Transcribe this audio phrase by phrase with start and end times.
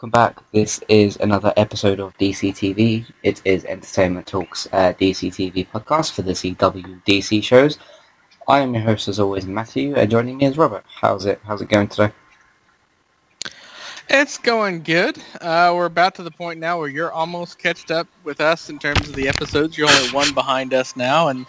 [0.00, 0.38] Welcome back.
[0.52, 3.04] This is another episode of DC TV.
[3.22, 7.78] It is Entertainment Talks uh, DC TV podcast for the CW DC shows.
[8.48, 10.86] I am your host as always, Matthew, and joining me is Robert.
[10.88, 11.38] How's it?
[11.44, 12.14] How's it going today?
[14.08, 15.18] It's going good.
[15.38, 18.78] Uh, we're about to the point now where you're almost catched up with us in
[18.78, 19.76] terms of the episodes.
[19.76, 21.44] You're only one behind us now, and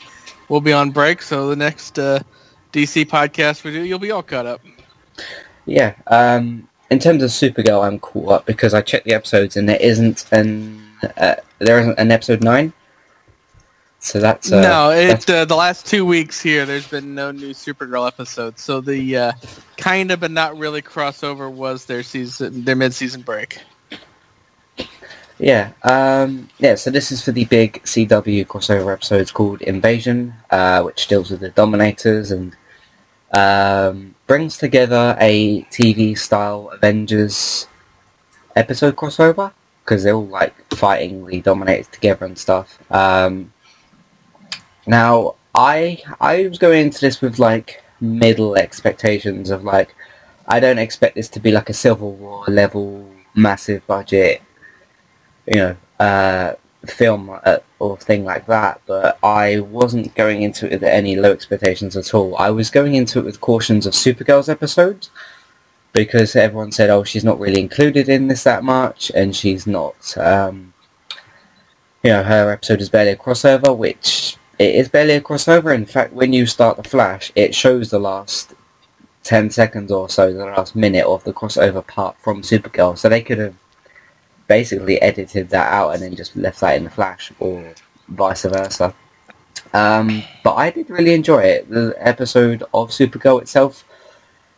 [0.49, 1.21] we'll be on break.
[1.21, 2.19] So the next uh,
[2.73, 4.59] DC podcast we do, you'll be all caught up.
[5.65, 5.95] Yeah.
[6.07, 9.81] Um, in terms of Supergirl, I'm caught up because I checked the episodes and there
[9.81, 10.83] isn't an
[11.17, 12.73] uh, there isn't an episode nine.
[13.99, 14.89] So that's uh, no.
[14.91, 18.61] It that's- uh, the last two weeks here, there's been no new Supergirl episodes.
[18.61, 19.31] So the uh,
[19.77, 23.59] kind of but not really crossover was their season, their mid-season break.
[25.39, 26.75] Yeah, um, yeah.
[26.75, 31.39] So this is for the big CW crossover episodes called Invasion, uh, which deals with
[31.39, 32.55] the Dominators and
[33.33, 37.67] um, brings together a TV style Avengers
[38.55, 39.51] episode crossover
[39.83, 42.79] because they're all like fighting the Dominators together and stuff.
[42.89, 43.51] Um,
[44.87, 49.93] now, I I was going into this with like middle expectations of like
[50.47, 54.41] I don't expect this to be like a Civil War level massive budget
[55.45, 56.53] you know, uh,
[56.87, 61.31] film uh, or thing like that, but I wasn't going into it with any low
[61.31, 62.35] expectations at all.
[62.37, 65.09] I was going into it with cautions of Supergirl's episodes
[65.93, 70.17] because everyone said, oh, she's not really included in this that much, and she's not,
[70.17, 70.73] um,
[72.03, 75.73] you know, her episode is barely a crossover, which it is barely a crossover.
[75.73, 78.53] In fact, when you start the Flash, it shows the last
[79.23, 83.21] 10 seconds or so, the last minute of the crossover part from Supergirl, so they
[83.21, 83.55] could have
[84.57, 87.73] basically edited that out and then just left that in the Flash or
[88.09, 88.93] vice versa.
[89.73, 91.69] Um, but I did really enjoy it.
[91.69, 93.85] The episode of Supergirl itself,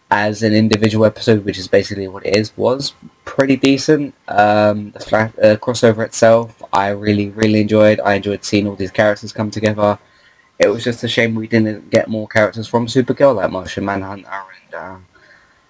[0.09, 2.93] as an individual episode, which is basically what it is, was
[3.23, 4.15] pretty decent.
[4.27, 7.99] Um, the flash, uh, crossover itself, I really, really enjoyed.
[7.99, 9.99] I enjoyed seeing all these characters come together.
[10.57, 14.41] It was just a shame we didn't get more characters from Supergirl, like Martian Manhunter
[14.65, 14.97] and uh,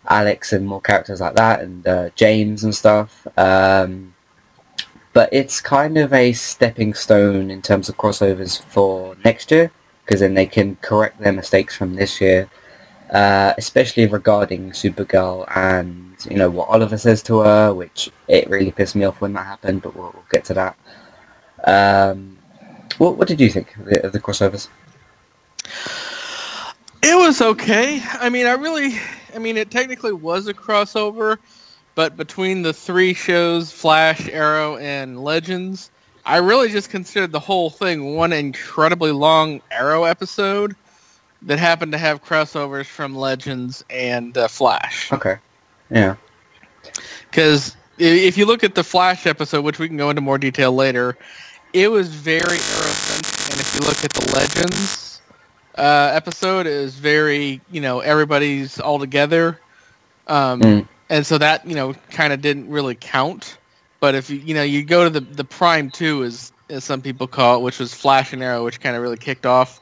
[0.07, 3.25] Alex and more characters like that, and uh, James and stuff.
[3.37, 4.13] Um,
[5.13, 9.71] but it's kind of a stepping stone in terms of crossovers for next year,
[10.05, 12.49] because then they can correct their mistakes from this year,
[13.11, 18.71] uh, especially regarding Supergirl and you know what Oliver says to her, which it really
[18.71, 19.81] pissed me off when that happened.
[19.81, 20.75] But we'll, we'll get to that.
[21.65, 22.37] Um,
[22.97, 24.67] what, what did you think of the, of the crossovers?
[27.01, 28.01] It was okay.
[28.13, 28.99] I mean, I really,
[29.35, 31.37] I mean, it technically was a crossover,
[31.95, 35.91] but between the three shows, Flash, Arrow, and Legends,
[36.25, 40.75] I really just considered the whole thing one incredibly long Arrow episode
[41.43, 45.11] that happened to have crossovers from Legends and uh, Flash.
[45.11, 45.37] Okay,
[45.89, 46.15] yeah,
[47.29, 50.71] Because if you look at the Flash episode, which we can go into more detail
[50.71, 51.17] later,
[51.73, 55.02] it was very Arrow-centric, and if you look at the Legends
[55.77, 59.59] uh, episode, it was very, you know, everybody's all together.
[60.27, 60.87] Um, Mm.
[61.09, 63.57] And so that, you know, kind of didn't really count.
[63.99, 67.01] But if you, you know, you go to the, the Prime 2, as, as some
[67.01, 69.79] people call it, which was Flash and Arrow, which kind of really kicked off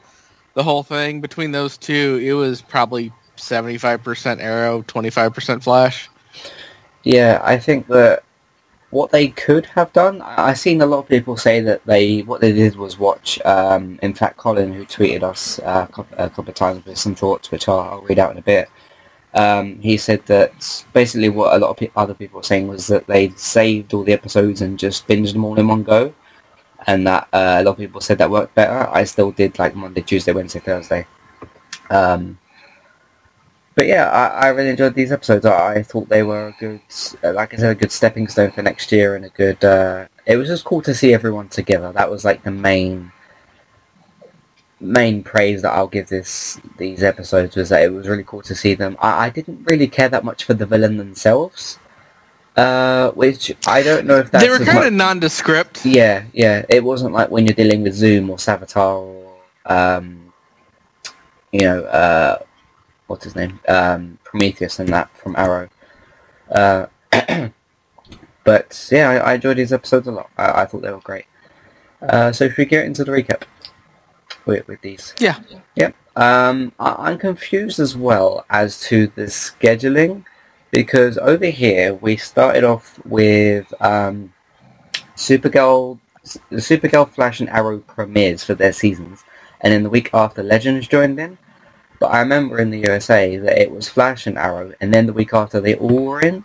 [0.54, 1.20] the whole thing.
[1.20, 6.10] Between those two, it was probably 75% Arrow, 25% Flash.
[7.02, 8.24] Yeah, I think that
[8.92, 12.42] what they could have done, I've seen a lot of people say that they what
[12.42, 13.40] they did was watch.
[13.44, 16.98] Um, in fact, Colin, who tweeted us uh, a couple, a couple of times with
[16.98, 18.68] some thoughts, which I'll, I'll read out in a bit.
[19.34, 22.86] Um, he said that basically what a lot of pe- other people were saying was
[22.88, 26.14] that they saved all the episodes and just binged them all in one go,
[26.86, 28.90] and that uh, a lot of people said that worked better.
[28.90, 31.06] I still did like Monday, Tuesday, Wednesday, Thursday.
[31.88, 32.38] Um,
[33.74, 35.44] but yeah, I, I really enjoyed these episodes.
[35.46, 36.80] I, I thought they were a good,
[37.24, 39.64] uh, like I said, a good stepping stone for next year and a good.
[39.64, 41.92] Uh, it was just cool to see everyone together.
[41.92, 43.12] That was like the main,
[44.80, 48.54] main praise that I'll give this these episodes was that it was really cool to
[48.54, 48.96] see them.
[49.00, 51.78] I, I didn't really care that much for the villain themselves,
[52.56, 55.86] uh, which I don't know if that's they were kind much- of nondescript.
[55.86, 56.64] yeah, yeah.
[56.68, 59.34] It wasn't like when you're dealing with Zoom or Savitar or,
[59.66, 60.32] um,
[61.52, 62.38] you know, uh,
[63.12, 63.60] what's his name?
[63.68, 65.68] Um, Prometheus and that from Arrow.
[66.50, 66.86] Uh,
[68.44, 70.30] but yeah, I, I enjoyed these episodes a lot.
[70.38, 71.26] I, I thought they were great.
[72.00, 73.42] Uh, so if we get into the recap
[74.46, 75.14] with, with these.
[75.20, 75.40] Yeah.
[75.76, 75.94] Yep.
[76.16, 80.24] Um, I, I'm confused as well as to the scheduling
[80.70, 84.32] because over here we started off with um,
[85.16, 85.98] Supergirl,
[86.48, 89.22] the Supergirl, Flash, and Arrow premieres for their seasons,
[89.60, 91.36] and then the week after Legends joined in.
[92.02, 95.12] But I remember in the USA that it was Flash and Arrow, and then the
[95.12, 96.44] week after they all were in.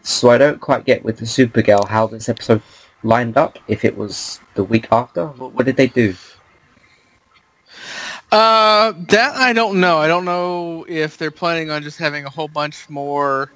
[0.00, 2.62] so I don't quite get with the Supergirl how this episode
[3.02, 3.58] lined up.
[3.68, 6.14] If it was the week after, what, what did they do?
[8.32, 9.98] Uh, that I don't know.
[9.98, 13.52] I don't know if they're planning on just having a whole bunch more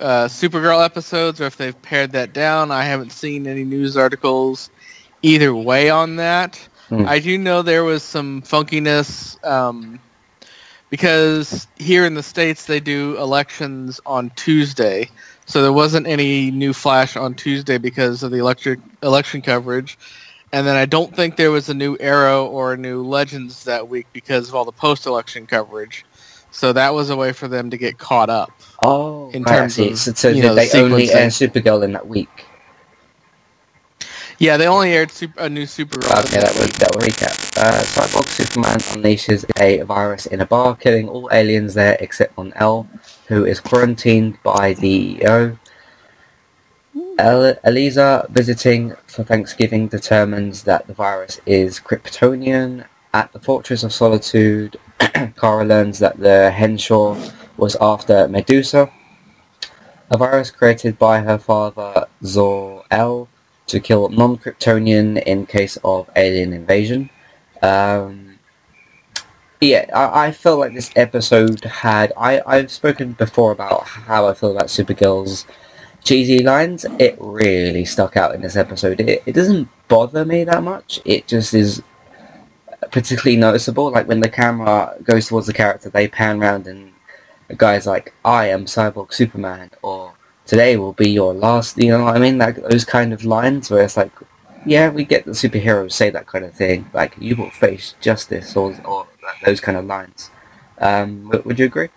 [0.00, 2.70] uh, Supergirl episodes or if they've pared that down.
[2.70, 4.70] I haven't seen any news articles
[5.20, 6.56] either way on that.
[6.88, 7.04] Hmm.
[7.06, 10.00] I do know there was some funkiness um,
[10.90, 15.10] because here in the states they do elections on Tuesday,
[15.46, 19.98] so there wasn't any new Flash on Tuesday because of the electric election coverage.
[20.52, 23.88] And then I don't think there was a new Arrow or a new Legends that
[23.88, 26.06] week because of all the post-election coverage.
[26.50, 28.52] So that was a way for them to get caught up.
[28.82, 29.92] Oh, In right, I terms see.
[29.92, 31.14] of, so, so you know, they only sequencing.
[31.14, 32.47] air Supergirl in that week?
[34.38, 36.24] Yeah, they only aired super, a new Supergirl.
[36.26, 37.58] Okay, that will that will recap.
[37.58, 42.88] Uh, Cyborg Superman unleashes a virus in a bar, killing all aliens there except Mon-El,
[43.26, 45.58] who is quarantined by the DEO.
[47.18, 52.84] El- Eliza, visiting for Thanksgiving, determines that the virus is Kryptonian.
[53.12, 54.76] At the Fortress of Solitude,
[55.40, 57.16] Kara learns that the Henshaw
[57.56, 58.92] was after Medusa,
[60.10, 63.28] a virus created by her father Zor-El
[63.68, 67.10] to kill non-Kryptonian in case of alien invasion.
[67.62, 68.38] Um,
[69.60, 72.12] yeah, I, I felt like this episode had...
[72.16, 75.46] I, I've spoken before about how I feel about Supergirl's
[76.04, 76.86] cheesy lines.
[76.98, 79.00] It really stuck out in this episode.
[79.00, 81.00] It, it doesn't bother me that much.
[81.04, 81.82] It just is
[82.92, 83.90] particularly noticeable.
[83.90, 86.92] Like when the camera goes towards the character, they pan around and
[87.48, 90.12] the guy's like, I am Cyborg Superman, or
[90.48, 92.38] today will be your last, you know what I mean?
[92.38, 94.10] Like those kind of lines where it's like,
[94.66, 98.56] yeah, we get the superheroes say that kind of thing, like you will face justice,
[98.56, 99.06] or, or
[99.44, 100.30] those kind of lines.
[100.78, 101.90] Um, would you agree?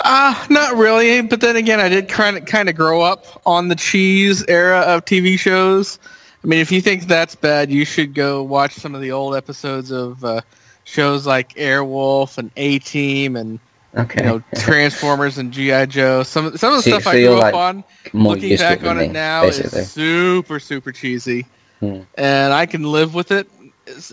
[0.00, 1.20] Uh, not really.
[1.20, 4.80] But then again, I did kind of kind of grow up on the cheese era
[4.80, 5.98] of TV shows.
[6.42, 9.34] I mean, if you think that's bad, you should go watch some of the old
[9.34, 10.40] episodes of uh,
[10.84, 13.58] shows like Airwolf and A Team and
[13.96, 14.20] Okay.
[14.22, 16.22] you know Transformers and GI Joe.
[16.22, 17.84] Some some of the So- stuff so I grew like up on.
[18.12, 19.80] Looking back on me, it now basically.
[19.80, 21.46] is super super cheesy,
[21.80, 22.00] Hmm.
[22.16, 23.48] and I can live with it.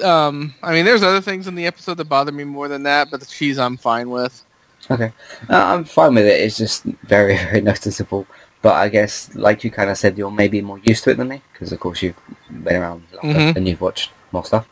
[0.03, 3.09] Um, I mean, there's other things in the episode that bother me more than that,
[3.11, 4.41] but the cheese I'm fine with.
[4.91, 5.11] Okay,
[5.49, 6.41] uh, I'm fine with it.
[6.41, 8.27] It's just very, very noticeable.
[8.61, 11.27] But I guess, like you kind of said, you're maybe more used to it than
[11.29, 12.15] me, because of course you've
[12.49, 13.55] been around longer Mhm.
[13.57, 14.67] and you've watched more stuff.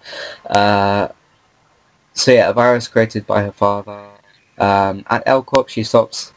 [0.50, 1.07] Uh,
[2.14, 4.07] so yeah, a virus created by her father.
[4.62, 6.34] Um, at L Corp, she stops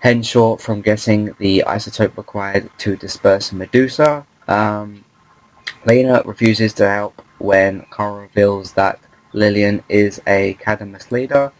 [0.00, 4.26] Henshaw from getting the isotope required to disperse Medusa.
[4.48, 5.04] Um,
[5.84, 8.98] Lena refuses to help when Kara reveals that
[9.34, 11.52] Lillian is a Cadmus leader.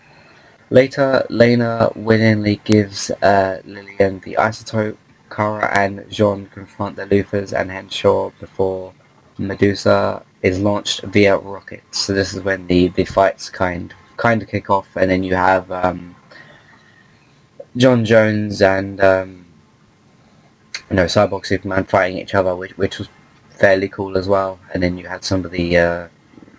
[0.70, 4.96] Later, Lena willingly gives uh, Lillian the isotope.
[5.30, 8.92] Kara and John confront the Luthors and Henshaw before
[9.38, 11.98] Medusa is launched via rockets.
[11.98, 15.34] So this is when the, the fights kind kind of kick off, and then you
[15.34, 16.14] have um,
[17.76, 19.46] John Jones and um,
[20.90, 23.08] you know Cyborg Superman fighting each other, which which was
[23.50, 24.60] fairly cool as well.
[24.72, 26.08] And then you had some of the uh,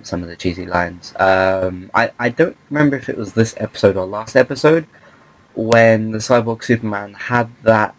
[0.02, 1.14] some of the cheesy lines.
[1.20, 4.88] Um, I I don't remember if it was this episode or last episode
[5.54, 7.96] when the Cyborg Superman had that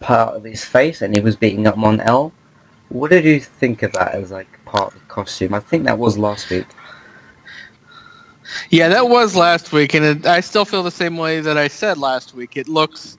[0.00, 2.32] part of his face and he was beating up Mon El.
[2.88, 5.54] What did you think of that as like part of the costume?
[5.54, 6.66] I think that was last week.
[8.70, 11.68] Yeah, that was last week, and it, I still feel the same way that I
[11.68, 12.56] said last week.
[12.56, 13.18] It looks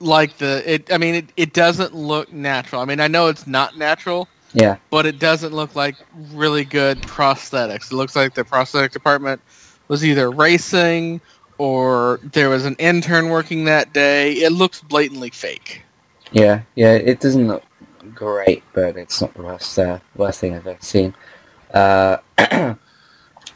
[0.00, 0.92] like the it.
[0.92, 2.82] I mean, it, it doesn't look natural.
[2.82, 5.96] I mean, I know it's not natural, Yeah, but it doesn't look like
[6.32, 7.92] really good prosthetics.
[7.92, 9.40] It looks like the prosthetic department
[9.88, 11.20] was either racing
[11.58, 14.34] or there was an intern working that day.
[14.34, 15.82] It looks blatantly fake.
[16.32, 16.92] yeah, yeah.
[16.94, 17.64] It doesn't look
[18.14, 21.14] great, but it's not the worst uh, worst thing I've ever seen.
[21.72, 22.18] Uh,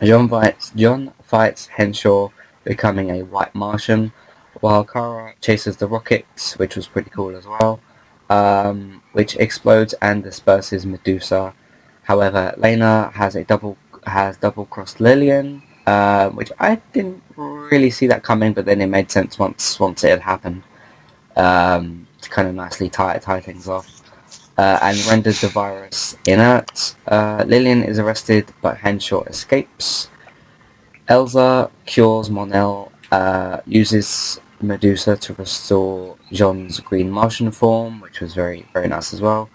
[0.02, 2.30] John fights John fights Henshaw,
[2.64, 4.12] becoming a White Martian,
[4.60, 7.80] while Kara chases the rockets, which was pretty cool as well,
[8.30, 11.54] um, which explodes and disperses Medusa.
[12.04, 13.76] However, Lena has a double
[14.06, 18.86] has double crossed Lillian, uh, which I didn't really see that coming, but then it
[18.86, 20.62] made sense once once it had happened
[21.36, 23.99] um, to kind of nicely tie tie things off.
[24.60, 26.94] Uh, and renders the virus inert.
[27.08, 30.10] Uh, Lillian is arrested, but Henshaw escapes.
[31.08, 38.66] Eliza cures Mon-El, uh, uses Medusa to restore John's Green Martian form, which was very
[38.74, 39.48] very nice as well.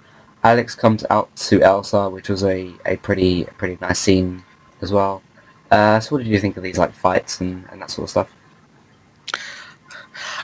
[0.44, 4.44] Alex comes out to Eliza, which was a, a pretty pretty nice scene
[4.82, 5.22] as well.
[5.70, 8.10] Uh, so what did you think of these like fights and, and that sort of
[8.10, 8.30] stuff?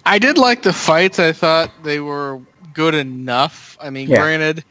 [0.05, 1.17] I did like the fights.
[1.17, 2.41] I thought they were
[2.73, 3.77] good enough.
[3.81, 4.21] I mean, Yeah.
[4.21, 4.63] granted,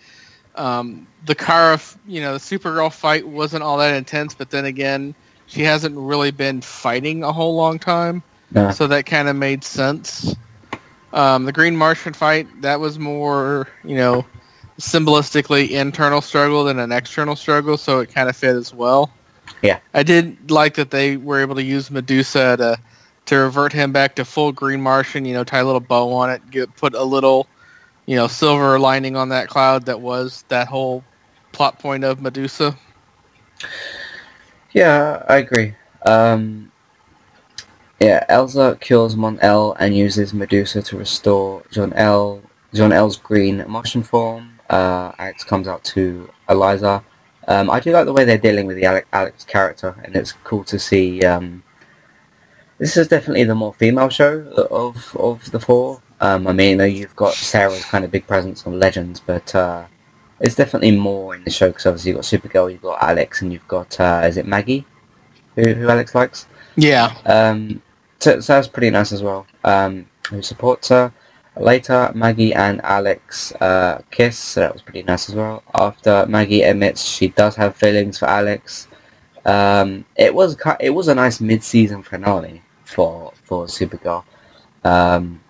[0.54, 5.14] um, the Kara, you know, the Supergirl fight wasn't all that intense, but then again,
[5.47, 8.71] she hasn't really been fighting a whole long time, No.
[8.71, 10.35] so that kind of made sense.
[11.12, 14.25] Um, the Green Martian fight that was more, you know,
[14.78, 19.11] symbolistically internal struggle than an external struggle, so it kind of fit as well.
[19.62, 19.78] Yeah.
[19.92, 22.78] I did like that they were able to use Medusa to
[23.26, 25.25] to revert him back to full Green Martian.
[25.25, 27.47] You know, tie a little bow on it, get, put a little,
[28.07, 31.04] you know, silver lining on that cloud that was that whole
[31.52, 32.76] plot point of Medusa.
[34.73, 35.75] Yeah, I agree.
[36.07, 36.71] Um,
[38.00, 42.42] yeah, Eliza kills Mon-El and uses Medusa to restore John L.
[42.73, 44.61] John L's green Martian form.
[44.71, 47.04] Uh, Alex comes out to Eliza.
[47.49, 50.33] Um, I do like the way they're dealing with the Alex, Alex character, and it's
[50.45, 51.23] cool to see.
[51.23, 51.64] Um,
[52.78, 54.40] this is definitely the more female show
[54.71, 56.00] of of the four.
[56.20, 59.86] Um, I mean, know you've got Sara's kind of big presence on Legends, but uh,
[60.40, 63.52] it's definitely more in the show because obviously you've got Supergirl, you've got Alex, and
[63.52, 64.84] you've got uh, is it Maggie,
[65.54, 66.46] who, who Alex likes.
[66.76, 67.14] Yeah.
[67.24, 67.82] Um,
[68.18, 69.46] so, so that's pretty nice as well.
[69.64, 71.12] Um, who supports her.
[71.56, 75.62] Later, Maggie and Alex uh, kiss, so that was pretty nice as well.
[75.74, 78.88] After Maggie admits she does have feelings for Alex,
[79.44, 84.24] um, it was it was a nice mid-season finale for for Supergirl.
[84.84, 85.40] Um,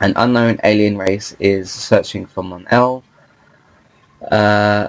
[0.00, 3.02] an unknown alien race is searching for Mon-El.
[4.30, 4.88] Uh,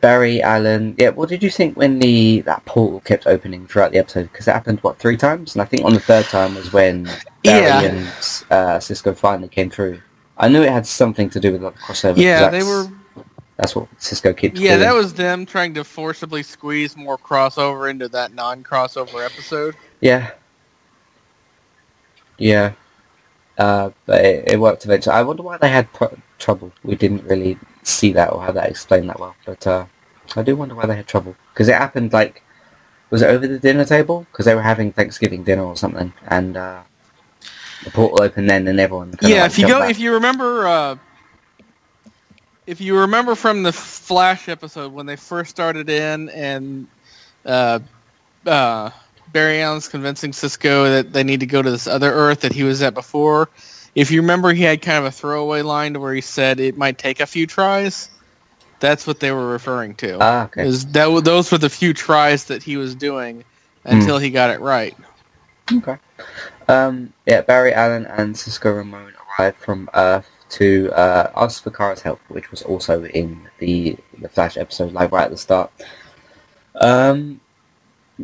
[0.00, 0.94] Barry Allen.
[0.98, 4.30] Yeah, what did you think when the that portal kept opening throughout the episode?
[4.32, 7.04] Because it happened what three times, and I think on the third time was when
[7.44, 7.80] Barry Yeah.
[7.82, 8.12] and
[8.50, 10.00] uh, Cisco finally came through.
[10.38, 12.16] I knew it had something to do with like, the crossover.
[12.16, 12.88] Yeah, they were.
[13.58, 14.58] That's what Cisco keeps.
[14.58, 14.80] Yeah, calling.
[14.80, 19.76] that was them trying to forcibly squeeze more crossover into that non-crossover episode.
[20.00, 20.32] Yeah.
[22.38, 22.72] Yeah.
[23.58, 25.14] Uh, but it, it worked eventually.
[25.14, 26.72] I wonder why they had pro- trouble.
[26.82, 29.36] We didn't really see that or have that explained that well.
[29.44, 29.86] But uh,
[30.34, 31.36] I do wonder why they had trouble.
[31.52, 32.42] Because it happened like...
[33.10, 34.26] Was it over the dinner table?
[34.32, 36.14] Because they were having Thanksgiving dinner or something.
[36.28, 36.82] And uh,
[37.84, 39.14] the portal opened then and everyone...
[39.20, 39.90] yeah, like, if you go, back.
[39.90, 40.96] if you remember, uh,
[42.66, 46.86] if you remember from the Flash episode when they first started in, and
[47.44, 47.80] uh,
[48.46, 48.90] uh,
[49.32, 52.62] Barry Allen's convincing Cisco that they need to go to this other Earth that he
[52.62, 53.48] was at before.
[53.94, 56.76] If you remember, he had kind of a throwaway line to where he said it
[56.76, 58.10] might take a few tries.
[58.80, 60.18] That's what they were referring to.
[60.20, 60.66] Ah, okay.
[60.66, 63.44] Is that those were the few tries that he was doing
[63.84, 64.96] until he got it right.
[65.72, 65.96] Okay.
[66.68, 72.02] Um, yeah, Barry Allen and Cisco Ramon arrived from Earth to uh, ask for Kara's
[72.02, 75.70] help, which was also in the the Flash episode, like right at the start.
[76.74, 77.40] Um,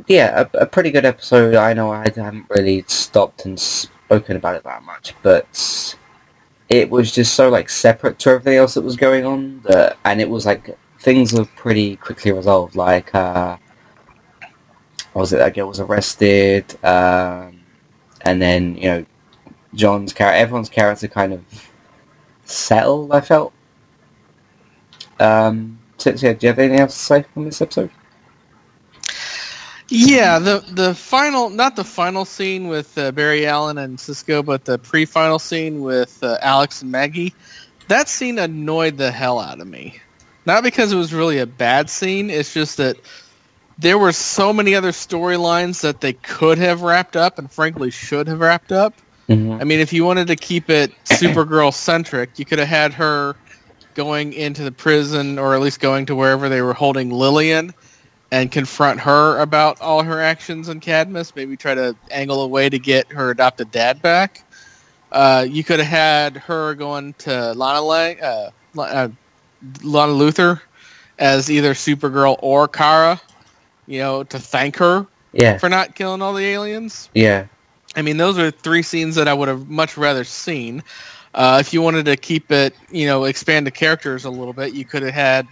[0.07, 1.55] yeah, a, a pretty good episode.
[1.55, 5.97] I know I haven't really stopped and spoken about it that much, but
[6.69, 10.21] it was just so like separate to everything else that was going on, that, and
[10.21, 12.77] it was like things were pretty quickly resolved.
[12.77, 13.57] Like, uh,
[15.13, 15.39] what was it?
[15.39, 17.61] That girl was arrested, um,
[18.23, 19.07] and then you know,
[19.75, 21.71] John's character, everyone's character kind of
[22.45, 23.13] settled.
[23.13, 23.53] I felt.
[25.21, 27.91] Um, so, so, do you have anything else to say on this episode?
[29.91, 34.65] Yeah, the the final, not the final scene with uh, Barry Allen and Cisco, but
[34.65, 37.35] the pre-final scene with uh, Alex and Maggie.
[37.89, 39.99] That scene annoyed the hell out of me.
[40.45, 42.29] Not because it was really a bad scene.
[42.29, 42.99] It's just that
[43.79, 48.29] there were so many other storylines that they could have wrapped up, and frankly should
[48.29, 48.95] have wrapped up.
[49.29, 49.61] Mm-hmm.
[49.61, 53.37] I mean, if you wanted to keep it Supergirl centric, you could have had her
[53.95, 57.75] going into the prison, or at least going to wherever they were holding Lillian,
[58.31, 61.35] and confront her about all her actions in Cadmus.
[61.35, 64.45] Maybe try to angle a way to get her adopted dad back.
[65.11, 69.09] Uh, you could have had her going to Lana Lang, uh, uh,
[69.83, 70.61] Lana Luthor
[71.19, 73.21] as either Supergirl or Kara,
[73.87, 77.09] you know, to thank her Yeah, for not killing all the aliens.
[77.15, 77.47] yeah,
[77.97, 80.83] I mean, those are three scenes that I would have much rather seen.
[81.35, 84.75] Uh, if you wanted to keep it, you know, expand the characters a little bit,
[84.75, 85.47] you could have had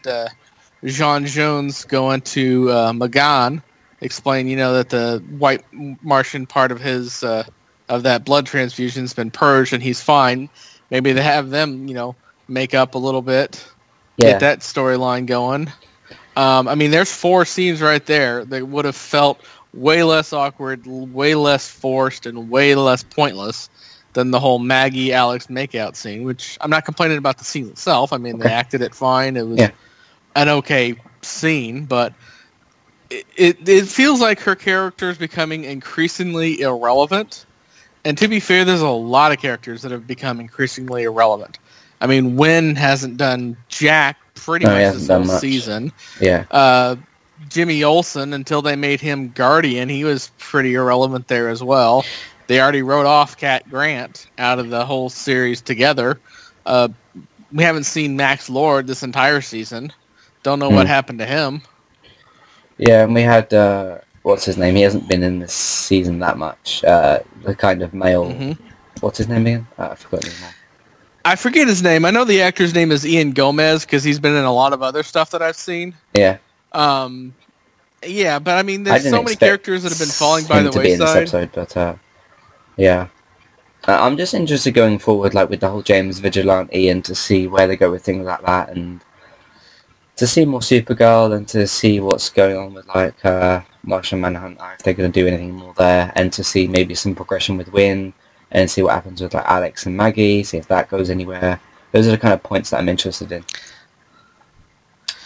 [0.87, 3.63] John Jones going to uh, M'gann,
[4.01, 7.45] explain, you know, that the white Martian part of his uh,
[7.89, 10.49] of that blood transfusion's been purged and he's fine.
[10.91, 12.15] Maybe they have them, you know,
[12.47, 13.67] make up a little bit,
[14.17, 14.33] yeah.
[14.33, 15.73] get that storyline going.
[16.37, 19.41] Um, I mean, there's four scenes right there that would have felt
[19.73, 23.71] way less awkward, way less forced, and way less pointless
[24.13, 26.25] than the whole Maggie Alex makeout scene.
[26.25, 28.13] Which I'm not complaining about the scene itself.
[28.13, 29.37] I mean, they acted it fine.
[29.37, 29.71] It was Yeah.
[30.37, 32.13] An okay scene, but
[33.11, 37.47] it, it it feels like her character is becoming increasingly irrelevant.
[38.05, 41.59] And to be fair, there's a lot of characters that have become increasingly irrelevant.
[42.01, 45.93] I mean, Winn hasn't done jack pretty No, much this whole season.
[46.21, 46.45] Yeah.
[46.51, 46.97] Uh,
[47.49, 52.05] Jimmy Olsen, until they made him Guardian, he was pretty irrelevant there as well.
[52.47, 56.21] They already wrote off Cat Grant out of the whole series together.
[56.65, 56.89] Uh,
[57.53, 59.93] we haven't seen Max Lord this entire season.
[60.47, 60.91] Don't know what Hmm.
[60.93, 61.63] happened to him.
[62.79, 64.77] Yeah, and we had uh, what's his name?
[64.77, 66.85] He hasn't been in this season that much.
[66.85, 68.31] Uh, the kind of male.
[68.31, 68.53] hmm
[69.01, 69.67] What's his name again?
[69.77, 70.53] Uh, I forgot his name.
[71.25, 72.05] I forget his name.
[72.05, 74.83] I know the actor's name is Ian Gomez because he's been in a lot of
[74.83, 75.95] other stuff that I've seen.
[76.15, 76.39] Yeah,
[76.71, 77.35] Um,
[78.07, 80.71] yeah, but I mean, there's didn't so many characters that have been falling by the
[80.71, 81.23] to be in this wayside.
[81.23, 81.95] episode, but uh,
[82.77, 83.09] yeah.
[83.89, 87.49] Uh, I'm just interested going forward, like with the whole James Vigilante, and to see
[87.49, 89.01] where they go with things like that, and
[90.17, 94.75] to see more Supergirl, and to see what's going on with like uh, Martian Manhunter,
[94.79, 97.73] if they're going to do anything more there, and to see maybe some progression with
[97.73, 98.13] Winn,
[98.51, 101.61] and see what happens with like Alex and Maggie, see if that goes anywhere.
[101.93, 103.45] Those are the kind of points that I'm interested in.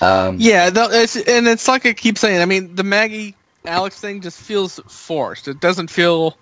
[0.00, 2.40] Um, Yeah, it's, and it's like I keep saying.
[2.40, 5.48] I mean, the Maggie Alex thing just feels forced.
[5.48, 6.36] It doesn't feel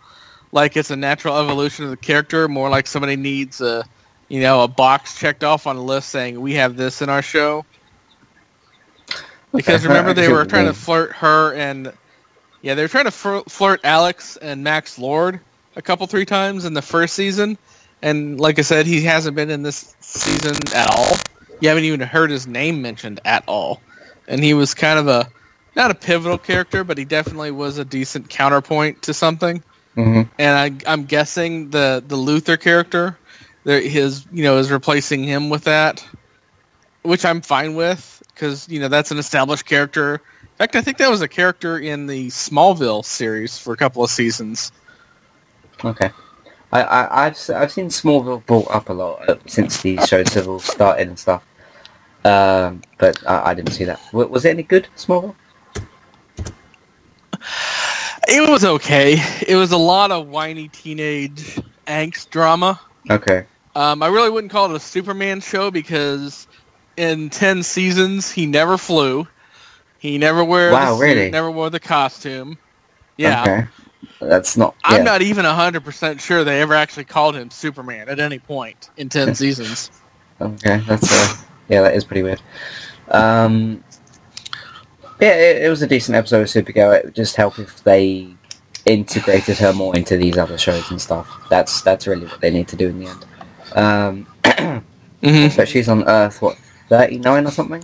[0.53, 2.49] like it's a natural evolution of the character.
[2.49, 3.85] More like somebody needs a,
[4.29, 7.23] you know, a box checked off on a list saying we have this in our
[7.23, 7.65] show.
[9.55, 11.93] Because remember they were trying to flirt her and
[12.63, 15.41] yeah, they were trying to flir- flirt Alex and Max Lord
[15.77, 17.57] a couple three times in the first season,
[18.03, 21.15] and like I said, he hasn't been in this season at all.
[21.61, 23.81] You haven't even heard his name mentioned at all,
[24.27, 25.29] and he was kind of a
[25.77, 29.63] not a pivotal character, but he definitely was a decent counterpoint to something.
[29.97, 30.29] mhm.
[30.39, 33.17] And I, I'm guessing the the Luthor character,
[33.65, 36.05] his you know is replacing him with that,
[37.03, 40.15] which I'm fine with because you know that's an established character.
[40.15, 44.05] In fact, I think that was a character in the Smallville series for a couple
[44.05, 44.71] of seasons.
[45.85, 46.11] Okay.
[46.73, 50.23] I, I, I've, s- I've seen Smallville brought up a lot uh, since the show
[50.25, 51.45] Civil started and stuff.
[52.25, 54.01] Um, but I, I didn't see that.
[54.13, 55.35] W- was it any good, Smallville?
[58.29, 59.17] It was okay.
[59.47, 62.81] It was a lot of whiny teenage angst drama.
[63.09, 63.47] Okay.
[63.75, 66.47] Um, I really wouldn't call it a Superman show because
[66.99, 69.27] in ten seasons he never flew.
[69.99, 71.31] He never wear Wow, the suit, really?
[71.31, 72.59] never wore the costume.
[73.17, 73.43] Yeah.
[73.43, 73.67] Okay.
[74.21, 74.75] That's not.
[74.85, 79.09] I'm not even 100% sure they ever actually called him Superman at any point in
[79.09, 79.91] 10 seasons.
[80.41, 81.37] Okay, that's uh,
[81.69, 82.41] yeah, that is pretty weird.
[83.09, 83.83] Um,
[85.21, 86.97] yeah, it, it was a decent episode of Supergirl.
[86.99, 88.29] It would just help if they
[88.87, 91.29] integrated her more into these other shows and stuff.
[91.51, 93.27] That's that's really what they need to do in the end.
[93.75, 94.27] Um,
[95.21, 95.57] Mm-hmm.
[95.57, 96.57] but she's on Earth, what,
[96.89, 97.83] 39 or something?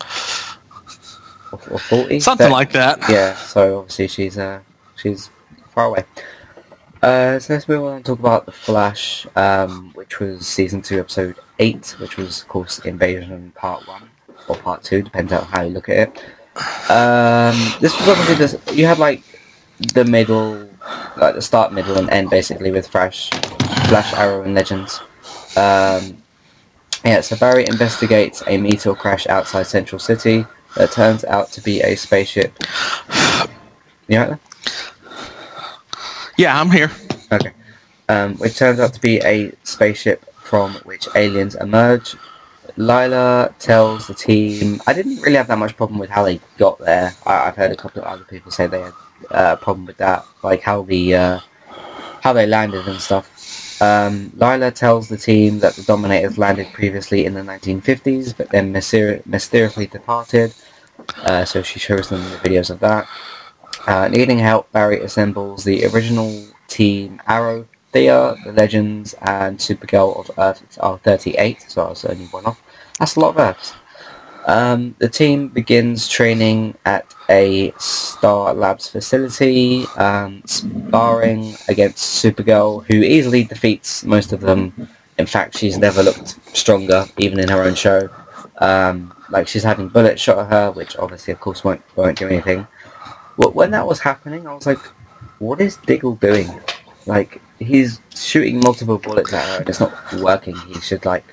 [1.52, 2.20] Or, or 40?
[2.20, 3.00] Something like that.
[3.08, 4.60] Yeah, so obviously she's uh,
[4.96, 5.30] she's
[5.70, 6.04] far away.
[7.04, 11.00] Uh, so let's move on and talk about The Flash, um, which was season 2,
[11.00, 14.08] episode 8, which was, of course, Invasion Part 1,
[14.48, 16.18] or Part 2, depends on how you look at it.
[16.90, 19.22] Um, this was obviously, this, you had, like,
[19.92, 20.66] the middle,
[21.18, 23.28] like, the start, middle, and end, basically, with Flash,
[23.88, 25.00] Flash, Arrow, and Legends.
[25.58, 26.22] Um,
[27.04, 31.80] yeah, so Barry investigates a meteor crash outside Central City that turns out to be
[31.80, 32.58] a spaceship.
[34.08, 34.40] You right there?
[36.36, 36.90] Yeah, I'm here.
[37.30, 37.52] Okay.
[38.08, 42.16] Um, which turns out to be a spaceship from which aliens emerge.
[42.76, 44.80] Lyla tells the team.
[44.86, 47.14] I didn't really have that much problem with how they got there.
[47.24, 48.92] I, I've heard a couple of other people say they had
[49.30, 51.40] uh, a problem with that, like how the uh,
[52.22, 53.33] how they landed and stuff.
[53.84, 58.72] Um, Lyla tells the team that the Dominators landed previously in the 1950s, but then
[58.72, 60.54] myster- mysteriously departed.
[61.16, 63.06] Uh, so she shows them the videos of that.
[63.86, 70.30] Uh, needing help, Barry assembles the original team Arrow, Thea, the Legends, and Supergirl of
[70.38, 72.62] Earth are 38, so I was only one off.
[72.98, 73.74] That's a lot of Earths.
[74.46, 82.94] Um, the team begins training at a Star Labs facility, um, sparring against Supergirl, who
[82.96, 84.88] easily defeats most of them.
[85.16, 88.10] In fact, she's never looked stronger, even in her own show.
[88.58, 92.28] Um, like she's having bullets shot at her, which obviously, of course, won't won't do
[92.28, 92.66] anything.
[93.36, 94.78] Wh- When that was happening, I was like,
[95.38, 96.48] "What is Diggle doing?
[97.06, 100.56] Like, he's shooting multiple bullets at her, and it's not working.
[100.68, 101.24] He should like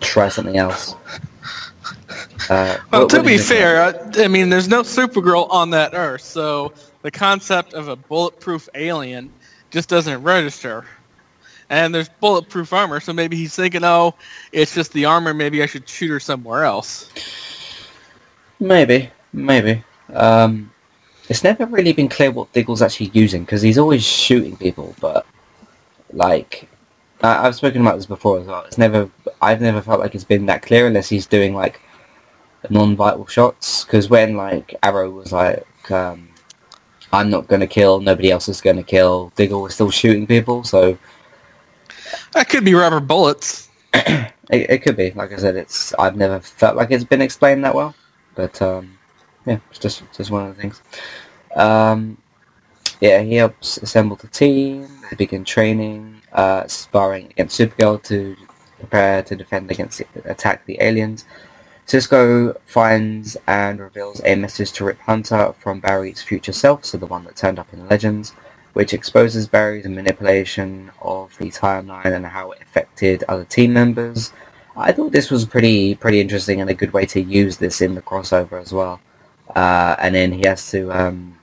[0.00, 0.94] try something else."
[2.48, 4.14] Uh, Well, what- to what be you think of that?
[4.14, 7.96] fair, I, I mean, there's no Supergirl on that Earth, so the concept of a
[7.96, 9.30] bulletproof alien
[9.70, 10.84] just doesn't register.
[11.70, 14.14] And there's bulletproof armor, so maybe he's thinking, oh,
[14.52, 15.34] it's just the armor.
[15.34, 17.10] Maybe I should shoot her somewhere else.
[18.58, 19.84] Maybe, maybe.
[20.12, 20.72] Um,
[21.28, 25.26] it's never really been clear what Diggle's actually using because he's always shooting people, but
[26.12, 26.68] like
[27.22, 28.64] I, I've spoken about this before as well.
[28.64, 29.10] It's never
[29.42, 31.80] I've never felt like it's been that clear unless he's doing like
[32.70, 33.84] non-vital shots.
[33.84, 36.28] Because when like Arrow was like, um,
[37.12, 40.64] "I'm not gonna kill, nobody else is gonna kill," Diggle was still shooting people.
[40.64, 40.98] So
[42.34, 43.68] That could be rubber bullets.
[43.94, 45.10] it, it could be.
[45.12, 47.94] Like I said, it's I've never felt like it's been explained that well.
[48.34, 48.98] But um,
[49.46, 50.82] yeah, it's just just one of the things.
[51.56, 52.18] Um,
[53.00, 54.88] yeah, he helps assemble the team.
[55.10, 58.36] They begin training, uh, sparring against Supergirl to
[58.78, 61.24] prepare to defend against attack the aliens.
[61.88, 67.06] Cisco finds and reveals a message to Rip Hunter from Barry's future self, so the
[67.06, 68.34] one that turned up in Legends,
[68.74, 74.34] which exposes Barry's manipulation of the timeline and how it affected other team members.
[74.76, 77.94] I thought this was pretty pretty interesting and a good way to use this in
[77.94, 79.00] the crossover as well.
[79.56, 81.38] Uh, and then he has to um,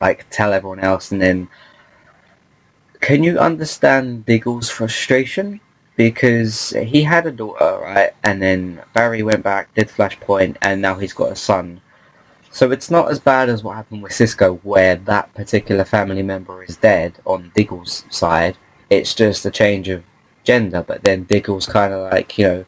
[0.00, 1.48] like tell everyone else, and then
[3.00, 5.60] can you understand Diggle's frustration?
[5.96, 8.12] Because he had a daughter, right?
[8.24, 11.80] And then Barry went back, did Flashpoint, and now he's got a son.
[12.50, 16.62] So it's not as bad as what happened with Cisco, where that particular family member
[16.62, 18.56] is dead on Diggle's side.
[18.90, 20.04] It's just a change of
[20.44, 22.64] gender, but then Diggle's kind of like, you know,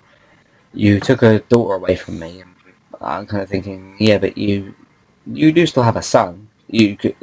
[0.73, 2.41] you took a daughter away from me.
[2.41, 2.55] And
[3.01, 4.75] I'm kind of thinking, yeah, but you
[5.27, 6.49] you do still have a son.
[6.69, 7.17] You could,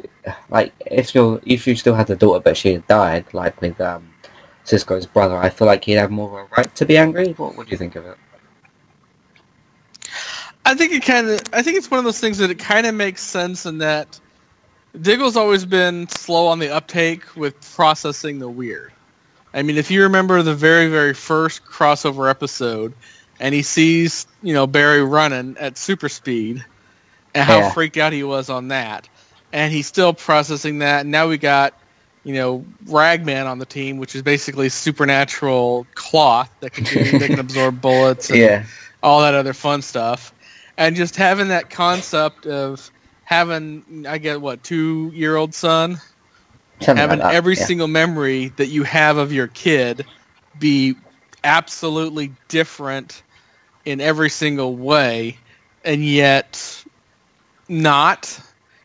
[0.49, 3.79] like, if you if you still had a daughter, but she had died, like with
[3.81, 4.10] um,
[4.63, 7.33] Cisco's brother, I feel like he'd have more of a right to be angry.
[7.33, 8.17] What, what do you think of it?
[10.65, 11.41] I think it kind of.
[11.51, 14.19] I think it's one of those things that it kind of makes sense in that
[14.99, 18.91] Diggle's always been slow on the uptake with processing the weird.
[19.53, 22.93] I mean, if you remember the very, very first crossover episode,
[23.39, 26.63] and he sees, you know, Barry running at super speed,
[27.33, 27.71] and how Yeah.
[27.71, 29.09] freaked out he was on that,
[29.51, 31.01] and he's still processing that.
[31.01, 31.73] And now we got,
[32.23, 37.29] you know, Ragman on the team, which is basically supernatural cloth that can do, that
[37.29, 38.65] can absorb bullets and Yeah,
[39.01, 40.33] all that other fun stuff,
[40.77, 42.91] and just having that concept of
[43.23, 46.01] having, I get what, two year old son,
[46.81, 47.35] something having like that.
[47.35, 47.67] every yeah.
[47.67, 50.05] single memory that you have of your kid
[50.57, 50.95] be
[51.43, 53.23] absolutely different
[53.85, 55.39] in every single way,
[55.83, 56.83] and yet
[57.67, 58.39] not.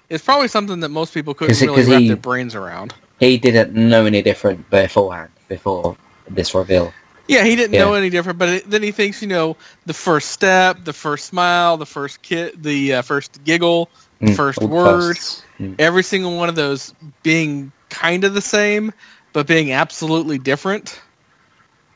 [0.08, 2.94] It's probably something that most people couldn't really wrap he- their brains around.
[3.18, 5.96] He didn't know any different beforehand, before
[6.28, 6.92] this reveal.
[7.28, 7.84] Yeah, he didn't Yeah.
[7.84, 11.26] know any different, but it, then he thinks, you know, the first step, the first
[11.26, 15.16] smile, the first kit, the uh, first giggle, the Mm, first word.
[15.60, 15.74] Mm.
[15.78, 18.92] every single one of those being kind of the same,
[19.32, 21.00] but being absolutely different.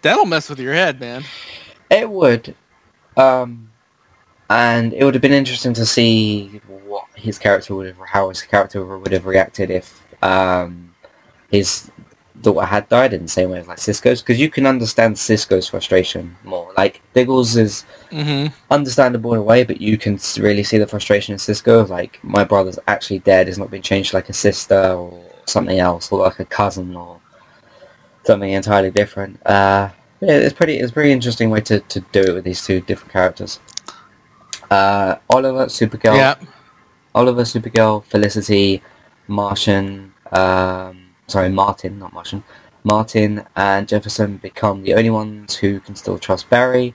[0.02, 1.24] That'll mess with your head, man.
[1.90, 2.54] It would.
[3.16, 3.68] Um,
[4.48, 8.42] and it would have been interesting to see what his character would have, how his
[8.42, 10.89] character would have reacted if um,
[11.50, 11.90] his
[12.40, 15.68] daughter had died in the same way as like Cisco's, because you can understand Cisco's
[15.68, 16.72] frustration more.
[16.76, 18.52] Like Diggles is Mm-hmm.
[18.72, 21.78] understandable in a way, but you can really see the frustration in Cisco.
[21.80, 25.78] of, Like my brother's actually dead; has not been changed like a sister or something
[25.78, 27.20] else, or like a cousin or
[28.24, 29.38] something entirely different.
[29.46, 30.78] Uh, yeah, it's pretty.
[30.78, 33.60] It's a pretty interesting way to, to do it with these two different characters.
[34.70, 36.34] Uh, Oliver, Supergirl, Yeah.
[37.14, 38.82] Oliver, Supergirl, Felicity,
[39.28, 40.99] Martian, um,
[41.30, 42.44] sorry, Martin, not Martian,
[42.84, 46.94] Martin and Jefferson become the only ones who can still trust Barry.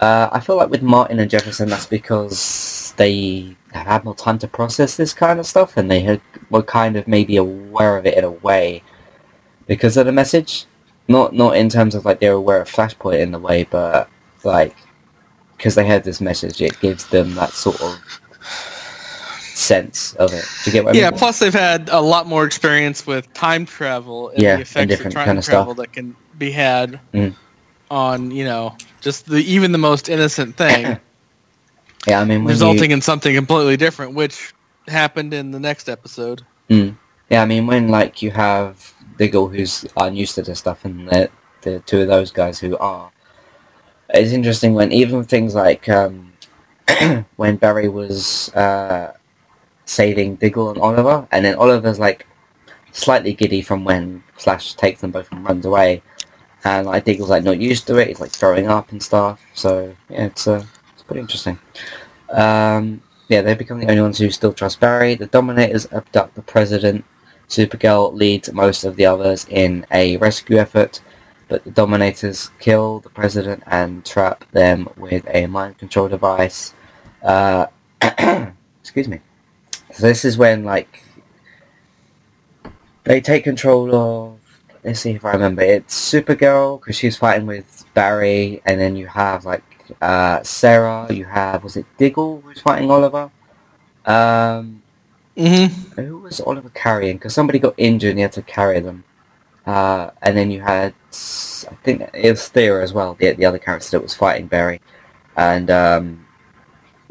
[0.00, 4.38] Uh, I feel like with Martin and Jefferson, that's because they have had more time
[4.40, 6.20] to process this kind of stuff, and they had,
[6.50, 8.82] were kind of maybe aware of it in a way
[9.66, 10.66] because of the message.
[11.08, 14.08] Not not in terms of like they were aware of Flashpoint in the way, but
[14.44, 14.76] like
[15.56, 18.20] because they had this message, it gives them that sort of
[19.54, 20.44] sense of it.
[20.64, 21.18] Do get what I Yeah, mean?
[21.18, 24.88] plus they've had a lot more experience with time travel and Yeah, the and effects
[24.88, 25.84] different of time kind of travel stuff.
[25.84, 27.34] that can be had Mm.
[27.90, 30.98] on, you know, just the even the most innocent thing
[32.06, 34.52] yeah, I mean, resulting you, in something completely different, which
[34.88, 36.42] happened in the next episode.
[36.68, 36.96] Mm.
[37.30, 41.08] Yeah, I mean, when like you have the Diggle who's unused to this stuff, and
[41.08, 41.30] the
[41.62, 43.10] the two of those guys who are,
[44.10, 46.32] it's interesting when even things like um,
[47.36, 49.12] when Barry was uh,
[49.92, 52.26] saving Diggle and Oliver, and then Oliver's like
[52.92, 56.02] slightly giddy from when Flash takes them both and runs away,
[56.64, 59.40] and like Diggle's like not used to it, he's like throwing up and stuff.
[59.54, 61.58] So yeah, it's uh, it's pretty interesting.
[62.30, 65.14] Um, yeah, they become the only ones who still trust Barry.
[65.14, 67.04] The Dominators abduct the President.
[67.48, 71.02] Supergirl leads most of the others in a rescue effort,
[71.48, 76.72] but the Dominators kill the President and trap them with a mind control device.
[77.22, 77.66] Uh,
[78.80, 79.20] excuse me.
[79.92, 81.02] So this is when, like,
[83.04, 84.40] they take control of
[84.84, 85.62] let's see if I remember.
[85.62, 89.62] It's Supergirl because she's fighting with Barry, and then you have like
[90.00, 91.12] uh, Sara.
[91.12, 93.30] You have was it Diggle who's fighting Oliver?
[94.04, 94.82] Um,
[95.34, 96.02] Mm-hmm.
[96.02, 97.16] who was Oliver carrying?
[97.16, 99.04] Because somebody got injured and he had to carry them.
[99.64, 103.58] Uh, and then you had, I think it was Thea as well, the, the other
[103.58, 104.80] character that was fighting Barry.
[105.36, 106.21] And um,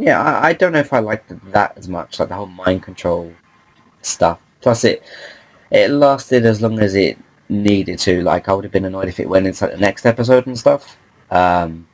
[0.02, 2.84] yeah, I, I don't know if I liked that as much, like the whole mind
[2.84, 3.32] control
[4.02, 4.40] stuff.
[4.62, 5.04] Plus, it
[5.72, 7.18] it lasted as long as it
[7.50, 8.22] needed to.
[8.24, 10.98] Like, I would have been annoyed if it went into the next episode and stuff.
[11.30, 11.88] Um,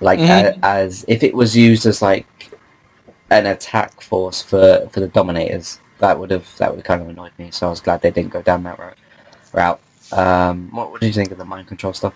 [0.00, 0.28] like, Mhm.
[0.62, 2.26] a- as if it was used as like
[3.30, 7.08] an attack force for for the Dominators, that would have that would have kind of
[7.08, 7.50] annoyed me.
[7.50, 8.98] So I was glad they didn't go down that route.
[9.52, 9.80] route.
[10.12, 12.14] Um, what, what do you think of the mind control stuff?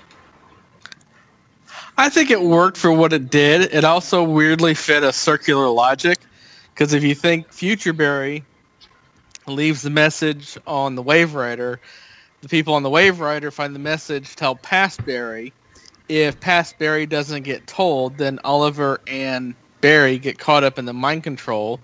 [1.99, 3.75] I think it worked for what it did.
[3.75, 6.19] It also weirdly fit a circular logic
[6.75, 8.45] because if you think Future Barry
[9.47, 11.81] leaves the message on the Wave Rider,
[12.43, 15.55] the people on the Wave Rider find the message, tell Past Barry.
[16.07, 20.93] If Past Barry doesn't get told, then Oliver and Barry get caught up in the
[20.93, 21.81] mind control.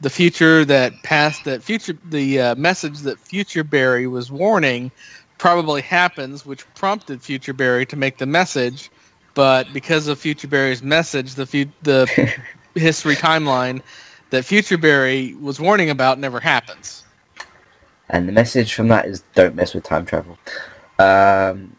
[0.00, 4.92] The future that past that future the uh, message that Future Barry was warning
[5.38, 8.90] probably happens, which prompted Future Barry to make the message
[9.34, 12.06] but because of Future Barry's message, the fu- the
[12.74, 13.82] history timeline
[14.30, 17.04] that Future Barry was warning about never happens.
[18.08, 20.38] And the message from that is don't mess with time travel.
[20.98, 21.76] Um,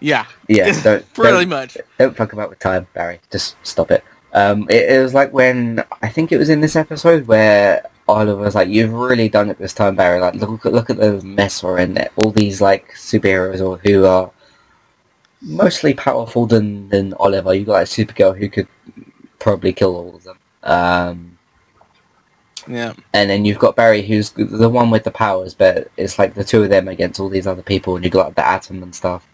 [0.00, 1.76] Yeah, yeah, don't, pretty don't, much.
[1.98, 3.20] don't fuck about with time, Barry.
[3.30, 4.04] Just stop it.
[4.32, 8.42] Um, it, it was like when I think it was in this episode where Oliver
[8.42, 10.20] was like, "You've really done it this time, Barry.
[10.20, 11.98] Like, look at look at the mess we're in.
[12.16, 14.30] All these like superheroes or who are
[15.42, 17.54] mostly powerful than than Oliver.
[17.54, 18.68] You got like Supergirl who could
[19.38, 20.38] probably kill all of them.
[20.62, 21.38] Um,
[22.68, 26.34] Yeah, and then you've got Barry, who's the one with the powers, but it's like
[26.34, 28.82] the two of them against all these other people, and you got like, the Atom
[28.82, 29.26] and stuff.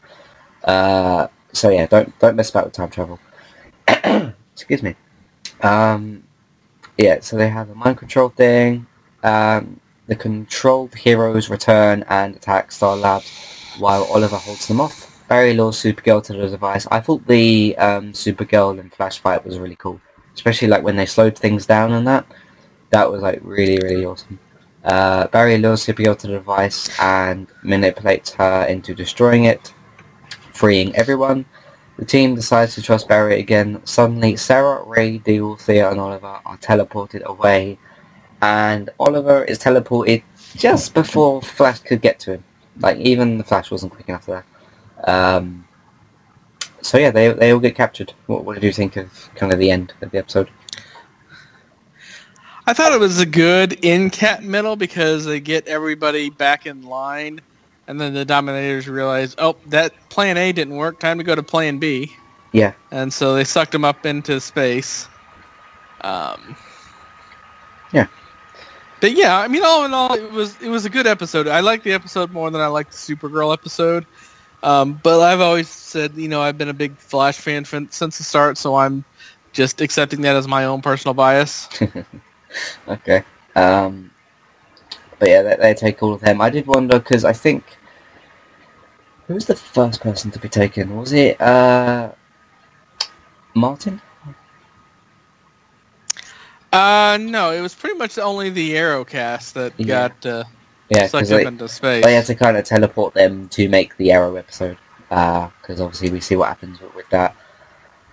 [0.64, 3.18] Uh, so yeah, don't don't mess about with time travel.
[4.54, 4.94] Excuse me.
[5.62, 6.22] Um,
[6.98, 8.86] yeah, so they have the mind control thing.
[9.22, 15.15] Um, the controlled heroes return and attack Star Labs, while Oliver holds them off.
[15.28, 16.86] Barry lures Supergirl to the device.
[16.90, 20.00] I thought the um, Supergirl and Flash fight was really cool,
[20.34, 22.26] especially like when they slowed things down and that
[22.90, 24.38] that was like really really awesome.
[24.84, 29.74] Uh, Barry lures Supergirl to the device and manipulates her into destroying it,
[30.52, 31.44] freeing everyone.
[31.98, 33.80] The team decides to trust Barry again.
[33.84, 37.78] Suddenly, Sara, Ray, Deal, Thea, and Oliver are teleported away,
[38.42, 40.22] and Oliver is teleported
[40.54, 42.44] just before Flash could get to him.
[42.78, 44.44] Like even the Flash wasn't quick enough there.
[45.04, 45.66] Um,
[46.82, 48.12] so yeah, they they all get captured.
[48.26, 50.50] What, what did you think of kind of the end of the episode?
[52.66, 56.82] I thought it was a good in cat middle because they get everybody back in
[56.82, 57.40] line,
[57.86, 60.98] and then the Dominators realize, oh, that Plan A didn't work.
[60.98, 62.12] Time to go to Plan B.
[62.52, 62.72] Yeah.
[62.90, 65.08] and so they sucked them up into space.
[66.00, 66.56] Um,
[67.92, 68.06] Yeah.
[69.00, 71.48] But yeah, I mean, all in all, it was it was a good episode.
[71.48, 74.06] I like the episode more than I liked the Supergirl episode.
[74.66, 78.24] Um, but I've always said, you know, I've been a big Flash fan since the
[78.24, 79.04] start, so I'm
[79.52, 81.68] just accepting that as my own personal bias.
[82.88, 83.22] Okay.
[83.54, 84.10] Um,
[85.18, 86.40] but yeah, they, they take all of them.
[86.40, 87.64] I did wonder because I think
[89.26, 90.96] who was the first person to be taken?
[90.96, 92.12] Was it uh,
[93.54, 94.00] Martin?
[96.72, 100.08] Uh, no, it was pretty much only the Arrow cast that Yeah.
[100.08, 100.44] got uh,
[100.88, 102.04] Yeah, up they, into space.
[102.04, 104.78] they had to kind of teleport them to make the Arrow episode.
[105.08, 107.36] Because obviously we see what happens with, with that.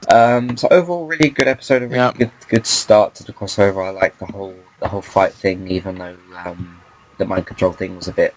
[0.10, 1.84] Um, so overall, really good episode.
[1.84, 2.12] A really Yeah.
[2.14, 3.86] good good start to the crossover.
[3.86, 6.82] I like the whole the whole fight thing, even though um,
[7.18, 8.36] the mind control thing was a bit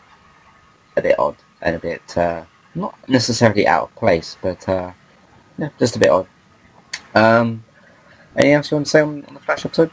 [0.96, 2.44] a bit odd and a bit uh,
[2.75, 4.92] not necessarily out of place, but uh,
[5.59, 6.27] yeah, just a bit odd.
[7.14, 7.64] Um,
[8.37, 9.90] anything else you want to say on, on the Flash episode?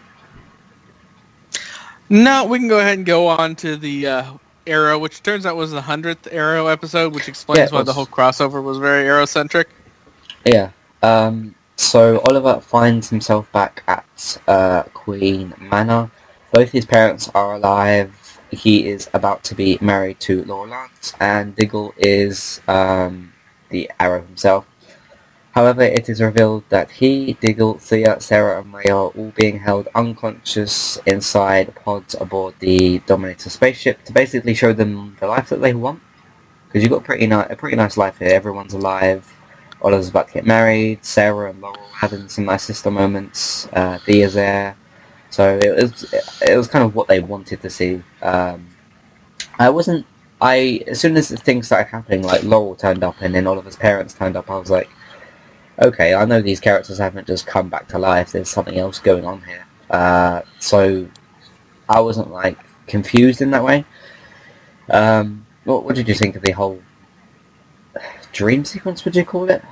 [2.13, 4.33] No, we can go ahead and go on to the uh,
[4.67, 8.05] Arrow, which turns out was the hundredth Arrow episode, which explains Yeah, why the whole
[8.05, 9.67] crossover was very Arrow-centric.
[10.45, 10.69] Yeah.
[11.01, 16.11] Um, so Oliver finds himself back at uh, Queen Manor.
[16.51, 18.39] Both his parents are alive.
[18.51, 23.33] He is about to be married to Laurel Lance, and Diggle is um,
[23.69, 24.67] the Arrow himself.
[25.53, 29.87] However, it is revealed that he, Diggle, Thea, Sara, and Ray are all being held
[29.93, 35.75] unconscious inside pods aboard the Dominator spaceship to basically show them the life that they
[35.75, 36.01] want.
[36.67, 38.29] Because you've got pretty ni- a pretty nice life here.
[38.29, 39.31] Everyone's alive.
[39.83, 41.05] Oliver's about to get married.
[41.05, 43.67] Sara and Laurel having some nice sister moments.
[43.73, 44.75] Uh, Thea's there.
[45.29, 48.01] So it was it was kind of what they wanted to see.
[48.23, 48.67] Um,
[49.59, 50.07] I wasn't
[50.41, 54.15] I as soon as things started happening, like Laurel turned up and then Oliver's parents
[54.15, 54.89] turned up, I was like,
[55.81, 58.31] okay, I know these characters haven't just come back to life.
[58.31, 59.65] There's something else going on here.
[59.89, 61.07] Uh, so
[61.89, 62.57] I wasn't like
[62.87, 63.85] confused in that way.
[64.89, 66.81] Um, what, what did you think of the whole
[68.31, 69.05] dream sequence?
[69.05, 69.63] Would you call it?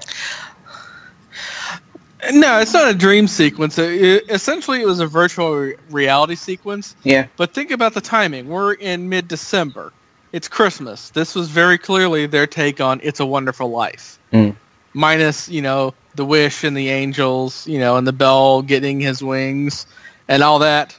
[2.31, 3.77] No, it's not a dream sequence.
[3.79, 6.95] It, it- essentially, it was a virtual re- reality sequence.
[7.03, 7.27] Yeah.
[7.35, 8.47] But think about the timing.
[8.47, 9.91] We're in mid-December.
[10.31, 11.09] It's Christmas.
[11.09, 14.55] This was very clearly their take on "It's a Wonderful Life," Mm.
[14.93, 19.23] Minus you know the wish and the angels, you know, and the bell getting his
[19.23, 19.85] wings
[20.27, 20.97] and all that.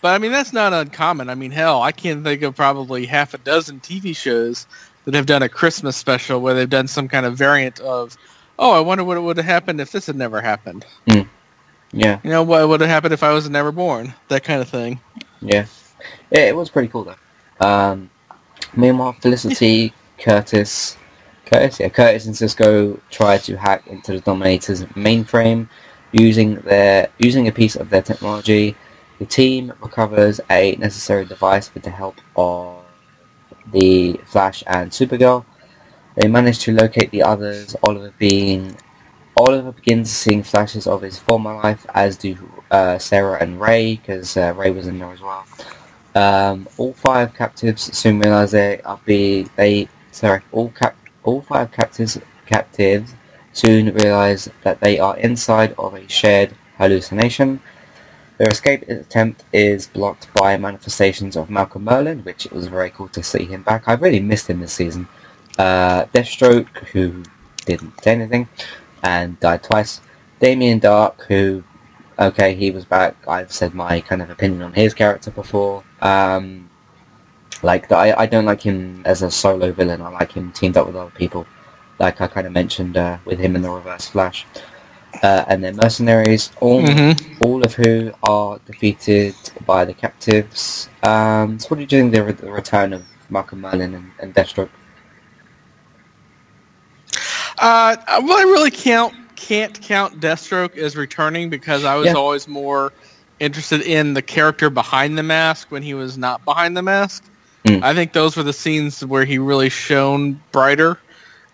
[0.00, 1.30] But I mean, that's not uncommon.
[1.30, 4.66] I mean, hell, I can think of probably half a dozen TV shows
[5.04, 8.16] that have done a Christmas special where they've done some kind of variant of,
[8.58, 10.84] oh, I wonder what would have happened if this had never happened.
[11.92, 12.20] Yeah.
[12.24, 14.14] You know, what would have happened if I was never born?
[14.28, 15.00] That kind of thing.
[15.40, 15.66] Yeah.
[16.30, 17.66] It, it was pretty cool though.
[17.66, 18.10] Um,
[18.74, 20.96] meanwhile, Felicity, Curtis,
[21.52, 25.68] Curtis, yeah, Curtis and Cisco try to hack into the Dominator's mainframe
[26.10, 28.74] using their using a piece of their technology.
[29.18, 32.82] The team recovers a necessary device with the help of
[33.70, 35.44] the Flash and Supergirl.
[36.16, 37.76] They manage to locate the others.
[37.82, 38.74] Oliver being
[39.36, 42.36] Oliver begins seeing flashes of his former life, as do
[42.70, 45.44] uh, Sara and Ray, because uh, Ray was in there as well.
[46.14, 51.72] Um, all five captives soon realize they are be they sorry all cap all five
[51.72, 53.14] captives captives
[53.52, 57.60] soon realize that they are inside of a shared hallucination.
[58.38, 63.08] Their escape attempt is blocked by manifestations of Malcolm Merlyn, which it was very cool
[63.08, 63.84] to see him back.
[63.86, 65.06] I really missed him this season.
[65.58, 67.22] Uh, Deathstroke, who
[67.66, 68.48] didn't say anything
[69.02, 70.00] and died twice.
[70.40, 71.62] Damien Darhk, who,
[72.18, 73.16] okay, he was back.
[73.28, 75.84] I've said my kind of opinion on his character before.
[76.00, 76.70] Um,
[77.62, 80.02] like, I, I don't like him as a solo villain.
[80.02, 81.46] I like him teamed up with other people,
[81.98, 84.46] like I kind of mentioned uh, with him in the Reverse Flash.
[85.22, 87.44] Uh, and then mercenaries, all Mm-hmm.
[87.44, 89.34] all of who are defeated
[89.66, 90.88] by the captives.
[91.02, 94.70] Um, so what do you think the, the return of Malcolm Merlyn and, and Deathstroke?
[97.58, 102.14] Uh, well, I really can't can't count Deathstroke as returning because I was Yeah.
[102.14, 102.92] always more
[103.40, 107.24] interested in the character behind the mask when he was not behind the mask.
[107.64, 107.82] Mm.
[107.82, 110.98] I think those were the scenes where he really shone brighter.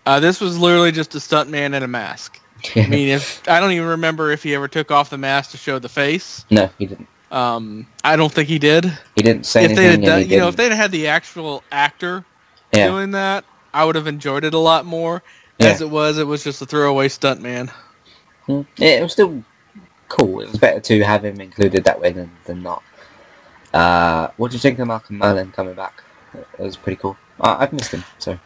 [0.05, 2.39] Uh, this was literally just a stuntman in a mask.
[2.75, 5.57] I mean, if I don't even remember if he ever took off the mask to
[5.57, 6.45] show the face.
[6.49, 7.07] no, he didn't.
[7.31, 8.85] Um, I don't think he did.
[9.15, 9.85] He didn't say if they anything.
[9.85, 12.25] had and done, you know, if they'd had the actual actor
[12.73, 12.87] yeah.
[12.87, 15.21] doing that, I would have enjoyed it a lot more.
[15.59, 17.69] As it was, it was just a throwaway stuntman.
[18.47, 18.65] Mm.
[18.77, 19.43] Yeah, it was still
[20.07, 20.39] cool.
[20.39, 22.81] It was better to have him included that way than, than not.
[23.73, 26.03] Uh, what do you think of Malcolm Merlyn coming back?
[26.33, 27.17] It was pretty cool.
[27.39, 28.37] I, I've missed him, so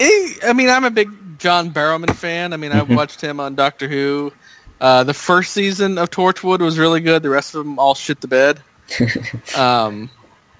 [0.00, 2.52] I mean, I'm a big John Barrowman fan.
[2.52, 2.94] I mean, I Mhm.
[2.94, 4.32] watched him on Doctor Who.
[4.80, 7.22] Uh, the first season of Torchwood was really good.
[7.22, 8.60] The rest of them all shit the bed,
[9.56, 10.10] um,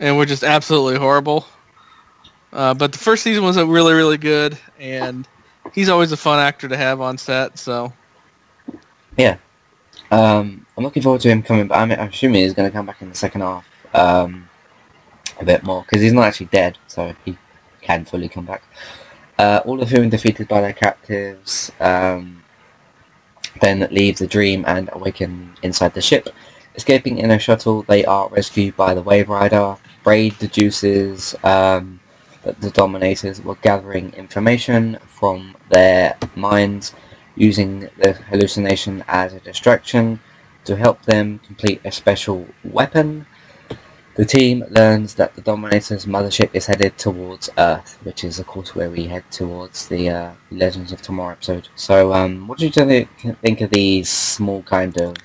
[0.01, 1.47] and were just absolutely horrible.
[2.53, 5.27] Uh, but the first season was uh, really, really good, and
[5.73, 7.59] he's always a fun actor to have on set.
[7.59, 7.93] So
[10.15, 11.79] um, I'm looking forward to him coming back.
[11.79, 14.49] I'm, I'm assuming he's going to come back in the second half um,
[15.41, 17.37] a bit more because he's not actually dead, so he
[17.81, 18.63] can fully come back.
[19.39, 21.73] Uh, all of whom defeated by their captives.
[21.81, 22.45] Um,
[23.61, 26.29] then leave the dream and awaken inside the ship.
[26.75, 29.77] Escaping in a shuttle, they are rescued by the Wave Rider.
[30.05, 32.01] Ray deduces um,
[32.43, 36.95] that the Dominators were gathering information from their minds,
[37.37, 40.21] using the hallucination as a distraction
[40.65, 43.27] to help them complete a special weapon.
[44.17, 48.75] The team learns that the Dominator's mothership is headed towards Earth, which is of course
[48.75, 51.69] where we head towards the uh, Legends of Tomorrow episode.
[51.75, 53.09] So, um, what do you think
[53.41, 55.17] think of these small kind of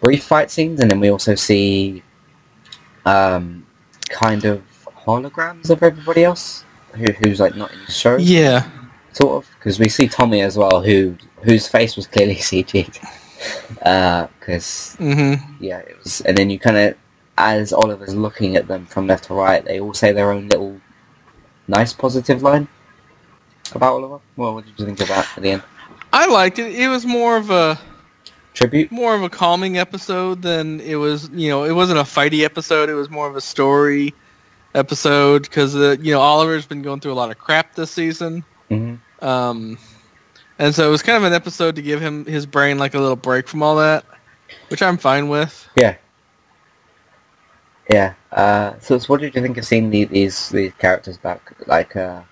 [0.00, 2.02] brief fight scenes, and then we also see
[3.06, 3.64] um,
[4.10, 4.62] kind of
[5.06, 6.64] holograms of everybody else
[6.94, 8.68] who, who's like not in the show, yeah,
[9.14, 13.00] sort of, because we see Tommy as well, who whose face was clearly CG'd.
[14.38, 16.96] Because hmm yeah, it was, and then you kind of,
[17.38, 20.80] as Oliver's looking at them from left to right, they all say their own little
[21.68, 22.68] nice positive line
[23.74, 24.20] about Oliver.
[24.36, 25.62] Well, what did you think of that at the end?
[26.12, 26.74] I liked it.
[26.74, 27.78] It was more of a
[28.54, 28.92] Tribute?
[28.92, 31.28] more of a calming episode than it was.
[31.30, 32.88] You know, it wasn't a fighty episode.
[32.88, 34.14] It was more of a story
[34.76, 38.44] episode because uh, you know Oliver's been going through a lot of crap this season.
[38.68, 38.94] hmm
[39.24, 39.78] Um,
[40.58, 43.00] and so it was kind of an episode to give him his brain like a
[43.00, 44.04] little break from all that,
[44.68, 45.68] which I'm fine with.
[45.76, 45.96] Yeah.
[47.90, 48.14] Yeah.
[48.30, 51.96] Uh, so, so what did you think of seeing the, these these characters back, like
[51.96, 52.22] uh,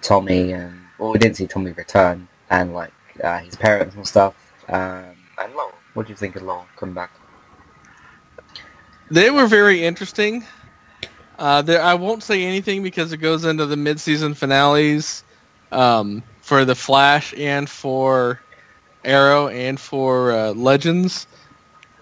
[0.00, 4.34] Tommy and well, we didn't see Tommy return, and like uh, his parents and stuff,
[4.68, 5.72] um, and Laurel.
[5.94, 7.10] What do you think of Laurel coming back?
[9.10, 10.44] They were very interesting.
[11.38, 15.24] Uh, there, I won't say anything because it goes into the mid-season finales
[15.74, 18.40] um, for the Flash and for
[19.04, 21.26] Arrow and for uh, Legends.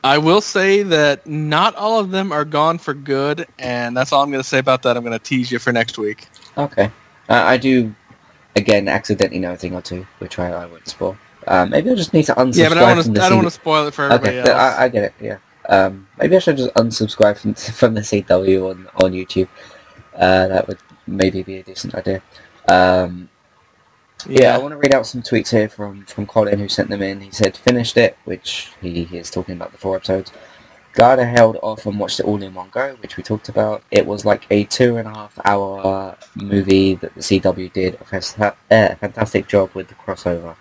[0.05, 4.23] I will say that not all of them are gone for good, and that's all
[4.23, 4.97] I'm going to say about that.
[4.97, 6.27] I'm going to tease you for next week.
[6.59, 6.91] Okay,
[7.29, 7.95] uh, I do
[8.57, 11.17] again accidentally know a thing or two, which I, I won't spoil.
[11.47, 12.57] Um, maybe I just need to unsubscribe.
[12.57, 13.25] Yeah, but I don't from want the to.
[13.25, 14.75] I don't want to spoil it for everybody okay, else.
[14.77, 15.15] I, I get it.
[15.21, 15.39] Yeah.
[15.69, 19.49] Um, maybe I should just unsubscribe from, from the CW on on YouTube.
[20.15, 22.23] Uh, that would maybe be a decent idea.
[22.69, 23.29] Um,
[24.29, 24.55] yeah.
[24.55, 27.21] I want to read out some tweets here from, from Colin who sent them in.
[27.21, 30.33] He said, finished it, which he, he is talking about the four episodes.
[30.95, 33.83] Glad I held off and watched it all in one go, which we talked about.
[33.91, 38.55] It was like a two and a half hour movie that the CW did a
[38.71, 40.55] uh, fantastic job with the crossover.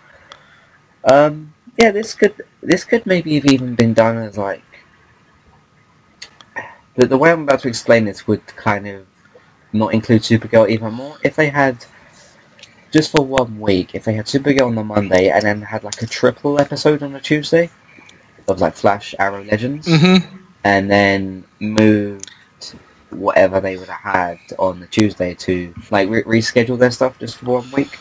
[1.03, 4.63] Um, yeah, this could this could maybe have even been done as like
[6.95, 9.05] the the way I'm about to explain this would kind of
[9.73, 11.17] not include Supergirl even more.
[11.23, 11.85] If they had
[12.91, 16.01] just for one week, if they had Supergirl on the Monday and then had like
[16.01, 17.69] a triple episode on the Tuesday
[18.47, 20.35] of like Flash, Arrow, Legends, Mm-hmm.
[20.63, 22.29] and then moved
[23.09, 27.37] whatever they would have had on the Tuesday to like re- reschedule their stuff just
[27.37, 27.97] for one week,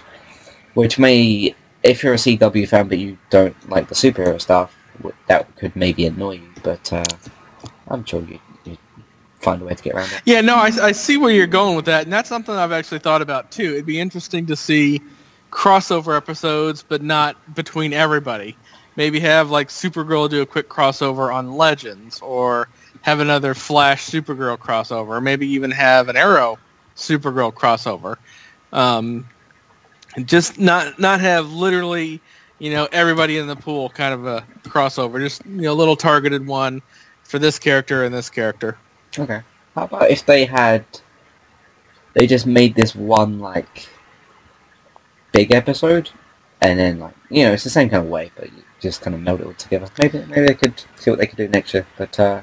[0.75, 4.75] which may, if you're a CW fan but you don't like the superhero stuff,
[5.29, 6.51] that could maybe annoy you.
[6.63, 7.05] But uh,
[7.89, 8.77] I'm sure you you
[9.41, 10.23] find a way to get around it.
[10.25, 13.01] Yeah, no, I, I see where you're going with that, and that's something I've actually
[13.01, 13.73] thought about too.
[13.73, 15.01] It'd be interesting to see
[15.51, 18.57] crossover episodes, but not between everybody.
[18.97, 22.69] Maybe have like Supergirl do a quick crossover on Legends, or
[23.03, 26.59] have another Flash Supergirl crossover, or maybe even have an Arrow
[26.97, 28.17] Supergirl crossover.
[28.73, 29.27] Um,
[30.25, 32.21] just not not have literally,
[32.59, 35.19] you know, everybody in the pool kind of a crossover.
[35.19, 36.83] Just you know, a little targeted one
[37.23, 38.77] for this character and this character.
[39.19, 39.43] Okay.
[39.75, 40.85] How about if they had,
[42.15, 43.89] they just made this one like
[45.33, 46.11] big episode,
[46.61, 49.15] and then like you know it's the same kind of way, but you just kind
[49.15, 49.89] of meld it all together.
[49.99, 51.87] Maybe maybe they could see what they could do next year.
[51.97, 52.43] But uh,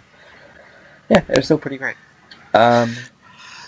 [1.10, 1.96] yeah, it was still pretty great.
[2.54, 2.94] Um,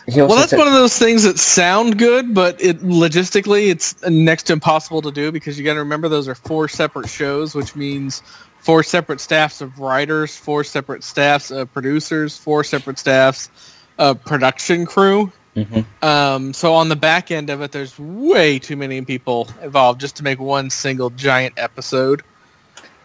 [0.08, 4.44] Well, that's said- one of those things that sound good, but it logistically it's next
[4.44, 7.76] to impossible to do because you got to remember those are four separate shows, which
[7.76, 8.24] means
[8.60, 13.50] four separate staffs of writers, four separate staffs of producers, four separate staffs
[13.98, 15.32] of production crew.
[15.56, 15.86] Mhm.
[16.04, 20.18] Um, so on the back end of it, there's way too many people involved just
[20.18, 22.22] to make one single giant episode.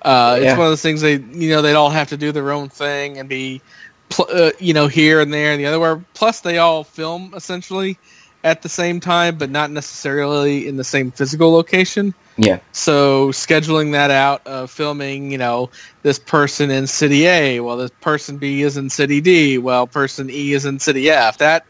[0.03, 0.59] Uh, it's Yeah.
[0.59, 3.19] one of those things they, you know, they'd all have to do their own thing
[3.19, 3.63] and be,
[4.11, 5.81] pl- uh, you know, here and there and the other.
[5.81, 7.97] Where plus they all film essentially
[8.45, 12.14] at the same time, but not necessarily in the same physical location.
[12.36, 12.61] Yeah.
[12.72, 15.70] So scheduling that out of filming, you know,
[16.03, 20.28] this person in city A, while this person B is in city D, while person
[20.28, 21.38] E is in city F.
[21.38, 21.64] That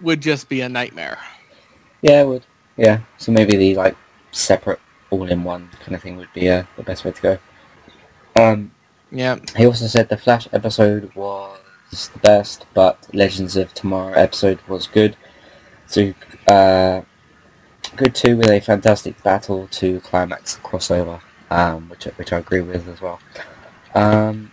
[0.00, 1.18] would just be a nightmare.
[2.02, 2.46] Yeah, it would.
[2.76, 3.00] Yeah.
[3.18, 3.96] So maybe the like
[4.30, 4.78] separate
[5.10, 7.38] all-in-one kind of thing would be uh, the best way to go.
[8.36, 8.72] Um,
[9.10, 9.38] Yeah.
[9.56, 11.58] He also said the Flash episode was
[12.12, 15.16] the best, but Legends of Tomorrow episode was good.
[15.86, 16.14] So,
[16.46, 17.02] uh,
[17.96, 21.20] good too with a fantastic battle to climax crossover,
[21.50, 23.20] um, which which I agree with as well.
[23.94, 24.50] Um,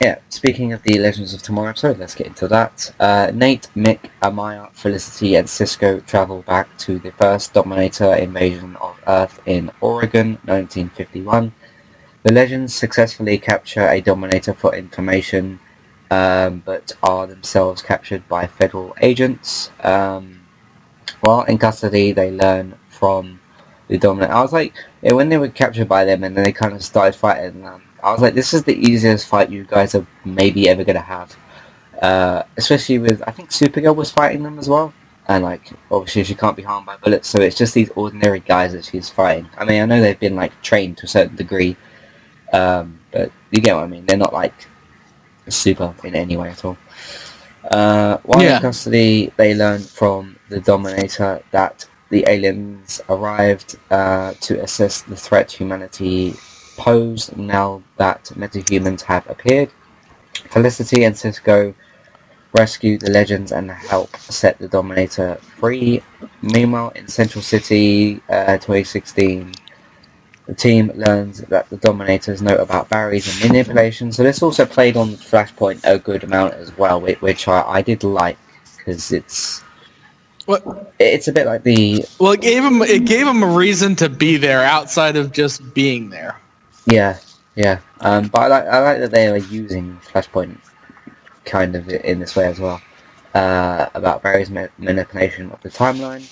[0.00, 2.94] yeah, speaking of the Legends of Tomorrow episode, let's get into that.
[3.00, 9.00] Uh, Nate, Mick, Amaya, Felicity, and Cisco travel back to the first Dominator invasion of
[9.08, 11.52] Earth in Oregon, 1951.
[12.22, 15.58] The Legends successfully capture a Dominator for information,
[16.10, 19.70] um, but are themselves captured by federal agents.
[19.82, 20.46] Um,
[21.20, 23.40] while in custody, they learn from
[23.88, 24.32] the dominant.
[24.32, 27.16] I was like, when they were captured by them and then they kind of started
[27.16, 30.84] fighting, um, I was like, this is the easiest fight you guys are maybe ever
[30.84, 31.36] going to have.
[32.00, 34.94] Uh, especially with, I think Supergirl was fighting them as well.
[35.26, 38.72] And like, obviously she can't be harmed by bullets, so it's just these ordinary guys
[38.72, 39.48] that she's fighting.
[39.58, 41.76] I mean, I know they've been like trained to a certain degree,
[42.52, 44.06] um, but you get what I mean.
[44.06, 44.54] They're not like
[45.50, 46.76] super in any way at all.
[47.70, 48.56] Uh, while Yeah.
[48.56, 55.16] in custody, they learn from the Dominator that the aliens arrived uh, to assess the
[55.16, 56.34] threat humanity
[56.76, 59.70] posed now that metahumans have appeared.
[60.50, 61.74] Felicity and Cisco
[62.54, 66.02] rescue the legends and help set the Dominator free.
[66.40, 69.52] Meanwhile, in Central City, uh, 2016,
[70.48, 74.96] The team learns that the Dominators know about Barry's and manipulation, so this also played
[74.96, 78.38] on Flashpoint a good amount as well, which I, I did like
[78.78, 79.62] because it's
[80.46, 80.94] What?
[80.98, 84.08] it's a bit like the Well, it gave him it gave him a reason to
[84.08, 86.40] be there outside of just being there.
[86.86, 87.18] yeah
[87.56, 87.80] yeah.
[88.00, 90.58] Um, but I like I like that they are using Flashpoint
[91.44, 92.80] kind of in this way as well
[93.34, 96.24] uh, about Barry's ma- manipulation of the timeline.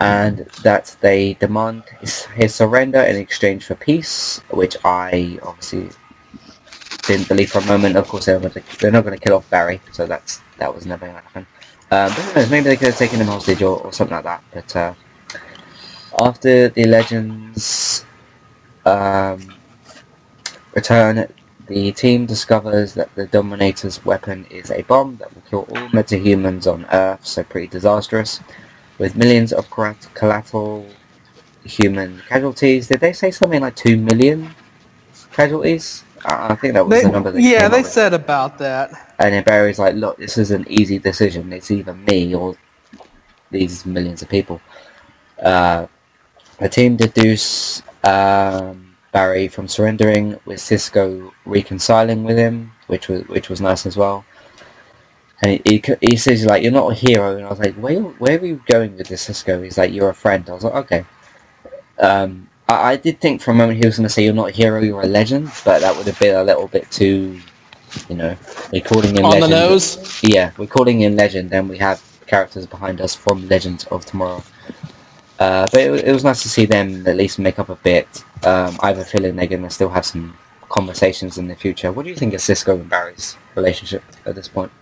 [0.00, 5.90] And that they demand his, surrender in exchange for peace, which I obviously
[7.06, 7.96] didn't believe for a moment.
[7.96, 8.54] Of course, they're, not
[9.04, 11.46] going to kill off Barry, so that's that was never going to happen.
[11.90, 14.42] Um, but knows, maybe they could have taken him hostage or, or something like that.
[14.52, 14.94] But uh,
[16.18, 18.04] after the legends
[18.84, 19.54] um,
[20.74, 21.28] return,
[21.66, 26.70] the team discovers that the Dominator's weapon is a bomb that will kill all metahumans
[26.70, 28.40] on Earth, so pretty disastrous
[28.98, 30.86] with millions of collateral
[31.64, 32.88] human casualties.
[32.88, 34.54] Did they say something like two million
[35.32, 36.04] casualties?
[36.24, 37.30] I I think that was They, the number.
[37.32, 39.14] That yeah, they said about that.
[39.18, 41.52] And then Barry's like, "Look, this is an easy decision.
[41.52, 42.56] It's either me or
[43.50, 44.60] these millions of people."
[45.42, 45.86] Uh,
[46.58, 53.48] the team deduce um, Barry from surrendering, with Cisco reconciling with him, which was which
[53.48, 54.24] was nice as well.
[55.44, 58.38] And he, he, says like, "You're not a hero," and I was like, "Where where
[58.38, 61.04] are you going with this, Cisco?" He's like, "You're a friend." I was like, "Okay."
[61.98, 64.48] Um, I, I did think for a moment he was going to say, "You're not
[64.48, 67.38] a hero, you're a legend," but that would have been a little bit too,
[68.08, 68.34] you know,
[68.72, 69.50] we're calling him On the legend.
[69.50, 70.20] nose.
[70.22, 74.42] Yeah, we're calling him legend, and we have characters behind us from Legends of Tomorrow.
[75.38, 78.08] Uh, but it, it was nice to see them at least make up a bit.
[78.44, 80.38] Um, I have a feeling they're going to still have some
[80.70, 81.92] conversations in the future.
[81.92, 84.72] What do you think of Cisco and Barry's relationship at this point?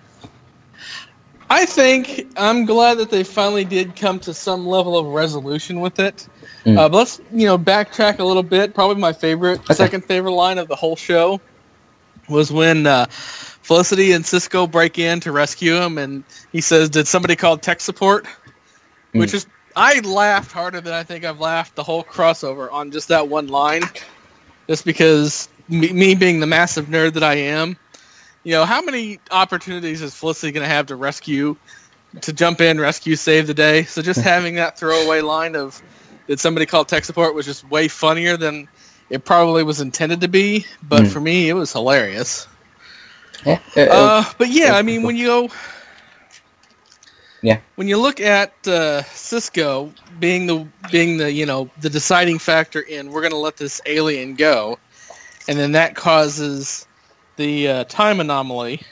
[1.52, 6.00] I think I'm glad that they finally did come to some level of resolution with
[6.00, 6.26] it.
[6.64, 6.78] Mm.
[6.78, 8.74] Uh, but let's you know backtrack a little bit.
[8.74, 9.74] Probably my favorite, Okay.
[9.74, 11.42] second favorite line of the whole show
[12.26, 17.06] was when uh, Felicity and Cisco break in to rescue him, and he says, "Did
[17.06, 18.26] somebody call tech support?"
[19.12, 19.46] Which is
[19.76, 23.48] I laughed harder than I think I've laughed the whole crossover on just that one
[23.48, 23.82] line,
[24.68, 27.76] just because me, me being the massive nerd that I am.
[28.44, 31.56] You know, how many opportunities is Felicity going to have to rescue,
[32.22, 33.84] to jump in, rescue, save the day?
[33.84, 35.80] So just having that throwaway line of,
[36.26, 38.68] did somebody call tech support was just way funnier than
[39.10, 40.66] it probably was intended to be.
[40.82, 41.12] But Mm.
[41.12, 42.46] for me, it was hilarious.
[43.44, 43.58] Yeah.
[43.76, 45.48] it- it- Uh, but yeah, I mean, when you go,
[47.42, 47.58] Yeah.
[47.74, 52.80] when you look at uh, Cisco being the being the you know the deciding factor
[52.80, 54.78] in we're going to let this alien go,
[55.48, 56.86] and then that causes
[57.36, 58.82] the uh, time anomaly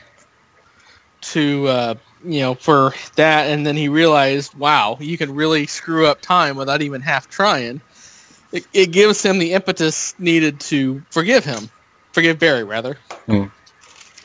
[1.22, 6.06] to uh, you know for that, and then he realized, wow, you can really screw
[6.06, 7.80] up time without even half trying.
[8.52, 11.70] It, it gives him the impetus needed to forgive him,
[12.12, 13.44] forgive Barry rather, Hmm.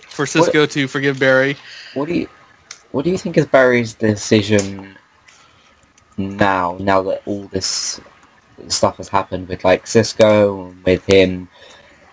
[0.10, 1.58] for Cisco to forgive Barry.
[1.94, 2.30] What do you
[2.92, 4.98] What do you think is Barry's decision
[6.18, 6.78] now?
[6.80, 8.00] Now that all this
[8.70, 11.50] stuff has happened with like Cisco and with him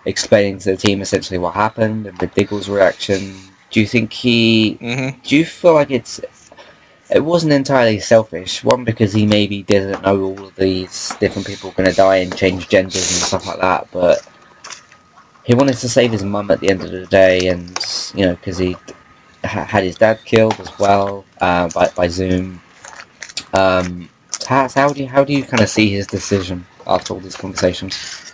[0.04, 3.34] explaining to the team essentially what happened and with Diggle's reaction,
[3.70, 4.78] do you think he?
[4.80, 5.20] Mm-hmm.
[5.22, 6.20] Do you feel like it's?
[7.10, 8.64] It wasn't entirely selfish.
[8.64, 12.16] One because he maybe didn't know all of these different people were going to die
[12.16, 14.26] and change genders and stuff like that, but
[15.44, 17.78] he wanted to save his mum at the end of the day, and
[18.14, 18.76] you know because he
[19.44, 22.60] ha- had his dad killed as well uh, by by Zoom.
[23.54, 24.08] Um,
[24.46, 27.36] how, how do you how do you kind of see his decision after all these
[27.36, 28.31] conversations?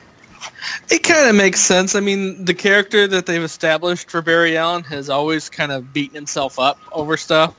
[0.90, 1.94] It kind of makes sense.
[1.94, 6.14] I mean, the character that they've established for Barry Allen has always kind of beaten
[6.14, 7.54] himself up over stuff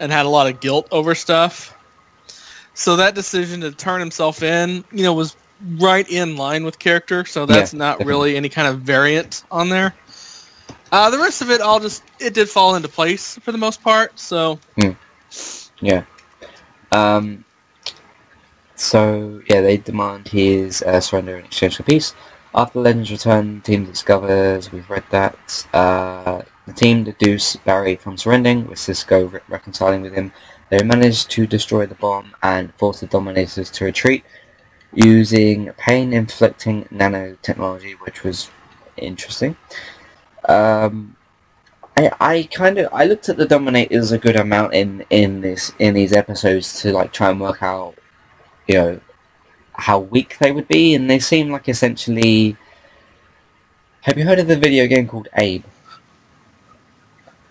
[0.00, 1.74] and had a lot of guilt over stuff.
[2.74, 5.36] So that decision to turn himself in, you know, was
[5.78, 7.24] right in line with character.
[7.24, 8.12] So that's Yeah, not definitely.
[8.12, 9.94] really any kind of variant on there.
[10.90, 13.82] Uh, the rest of it all just it did fall into place for the most
[13.82, 14.18] part.
[14.18, 14.58] So
[15.80, 16.04] Yeah.
[16.90, 17.44] Um,
[18.82, 22.14] so yeah, they demand his uh, surrender in exchange for peace.
[22.54, 28.18] After Legends return, the team discovers we've read that uh, the team deduce Barry from
[28.18, 30.32] surrendering, with Cisco re- reconciling with him.
[30.68, 34.24] They manage to destroy the bomb and force the Dominators to retreat
[34.92, 38.50] using pain-inflicting nanotechnology, which was
[38.96, 39.56] interesting.
[40.48, 41.16] Um,
[41.96, 45.72] I, I kind of I looked at the Dominators a good amount in in this
[45.78, 47.94] in these episodes to like try and work out
[48.72, 49.00] you know
[49.74, 52.56] how weak they would be, and they seem like essentially.
[54.02, 55.64] Have you heard of the video game called Abe?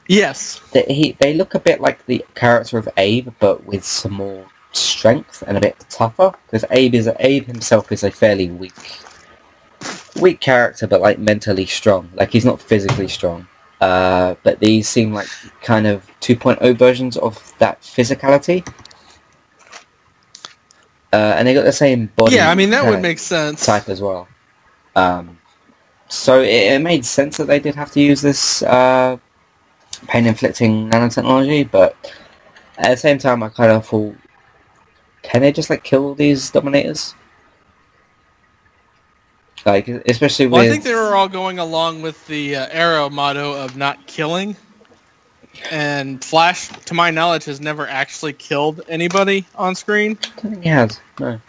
[0.08, 4.14] yes, They, he, they look a bit like the character of Abe, but with some
[4.14, 8.74] more strength and a bit tougher because Abe is Abe himself is a fairly weak
[10.20, 12.10] weak character, but like mentally strong.
[12.14, 13.48] Like he's not physically strong.
[13.80, 15.28] Uh, but these seem like
[15.62, 18.68] kind of 2.0 versions of that physicality.
[21.14, 22.36] Uh, and they got the same body.
[22.36, 23.66] Yeah, I mean that would type- make sense.
[23.66, 24.28] type as well.
[24.96, 25.38] Um,
[26.08, 29.18] so it, it made sense that they did have to use this uh,
[30.08, 31.96] pain-inflicting nanotechnology, but
[32.78, 34.16] at the same time, I kind of thought,
[35.22, 37.16] can they just like kill these dominators?
[39.66, 43.54] Like, especially Well, I think they were all going along with the uh, Arrow motto
[43.54, 44.56] of not killing.
[45.70, 50.18] And Flash, to my knowledge, has never actually killed anybody on screen.
[50.44, 51.00] I he has.
[51.20, 51.40] No.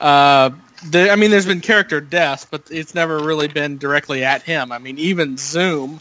[0.00, 0.50] Uh,
[0.88, 4.72] the, I mean, there's been character deaths, but it's never really been directly at him.
[4.72, 6.00] I mean, even Zoom,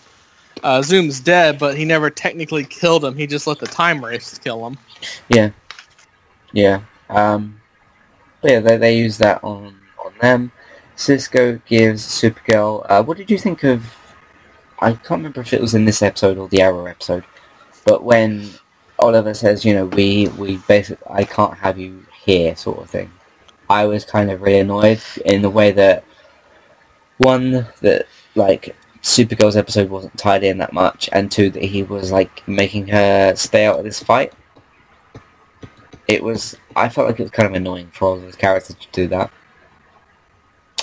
[0.63, 3.15] uh, Zoom's dead, but he never technically killed him.
[3.15, 4.77] He just let the time wraiths kill him.
[5.27, 5.49] Yeah.
[6.53, 6.81] Yeah.
[7.09, 7.59] Um,
[8.41, 10.51] but yeah, they, they use that on, on them.
[10.95, 12.85] Cisco gives Supergirl...
[12.87, 13.95] Uh, what did you think of...
[14.79, 17.25] I can't remember if it was in this episode or the Arrow episode,
[17.89, 18.49] but when
[18.99, 21.05] Oliver says, you know, we, we basically...
[21.09, 23.11] I can't have you here, sort of thing.
[23.69, 26.03] I was kind of really annoyed in the way that...
[27.17, 32.11] One, that, like, Supergirl's episode wasn't tied in that much, and two, that he was,
[32.11, 34.33] like, making her stay out of this fight
[36.09, 38.87] it was I felt like it was kind of annoying for all those characters to
[38.91, 39.31] do that.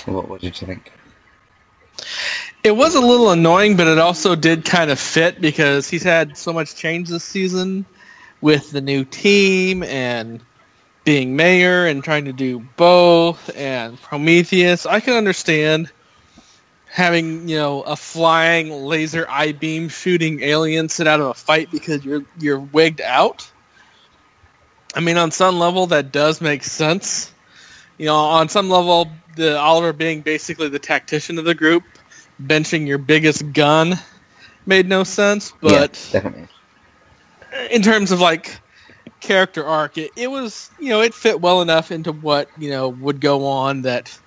[0.05, 0.93] What, what did you think?
[2.67, 6.35] It was a little annoying, but it also did kind of fit because he's had
[6.35, 7.85] so much change this season
[8.41, 10.41] with the new team and
[11.05, 14.85] being mayor and trying to do both and Prometheus.
[14.85, 15.89] I can understand
[16.87, 21.71] having, you know, a flying laser I beam shooting alien sit out of a fight
[21.71, 23.49] because you're you're wigged out.
[24.93, 27.33] I mean, on some level that does make sense.
[27.97, 31.83] You know, on some level, the Oliver being basically the tactician of the group,
[32.41, 33.95] benching your biggest gun,
[34.65, 35.53] made no sense.
[35.61, 35.71] But
[36.13, 36.31] yeah,
[37.71, 38.59] in terms of like
[39.21, 42.89] character arc, it, it was you know it fit well enough into what you know
[42.89, 44.17] would go on that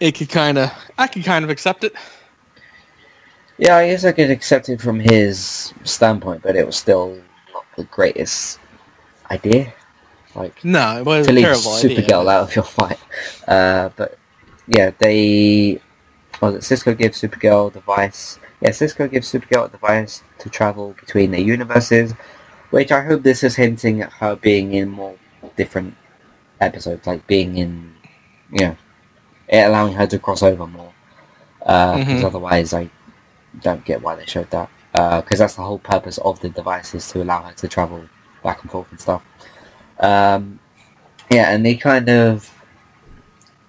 [0.00, 1.94] it could kind of I could kind of accept it.
[3.58, 7.20] Yeah, I guess I could accept it from his standpoint, but it was still
[7.52, 8.58] not the greatest
[9.30, 9.72] idea.
[10.34, 12.28] Like No, it was to a leave Supergirl idea.
[12.28, 12.98] out of your fight.
[13.46, 14.18] Uh, but
[14.66, 15.80] yeah, they
[16.40, 18.38] well, Cisco gives Supergirl a device.
[18.60, 22.12] Yeah, Cisco gives Supergirl a device to travel between the universes,
[22.70, 25.16] which I hope this is hinting at her being in more
[25.56, 25.96] different
[26.60, 27.94] episodes, like being in,
[28.50, 28.76] you know,
[29.48, 30.92] it allowing her to cross over more.
[31.58, 32.24] Because Mhm.
[32.24, 32.90] otherwise, I
[33.60, 34.68] don't get why they showed that.
[34.92, 38.04] Because that's the whole purpose of the device is to allow her to travel
[38.42, 39.22] back and forth and stuff.
[39.98, 40.60] Um,
[41.30, 42.53] yeah, and they kind of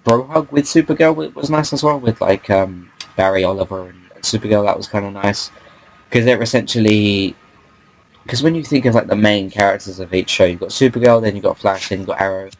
[0.06, 4.10] bro hug with Supergirl wa- was nice as well, with like um, Barry Oliver and
[4.22, 4.64] Supergirl.
[4.64, 5.50] That was kind of nice
[6.08, 7.34] because they're essentially
[8.22, 11.20] because when you think of like the main characters of each show, you've got Supergirl,
[11.20, 12.50] then you've got Flash, then you've got Arrow.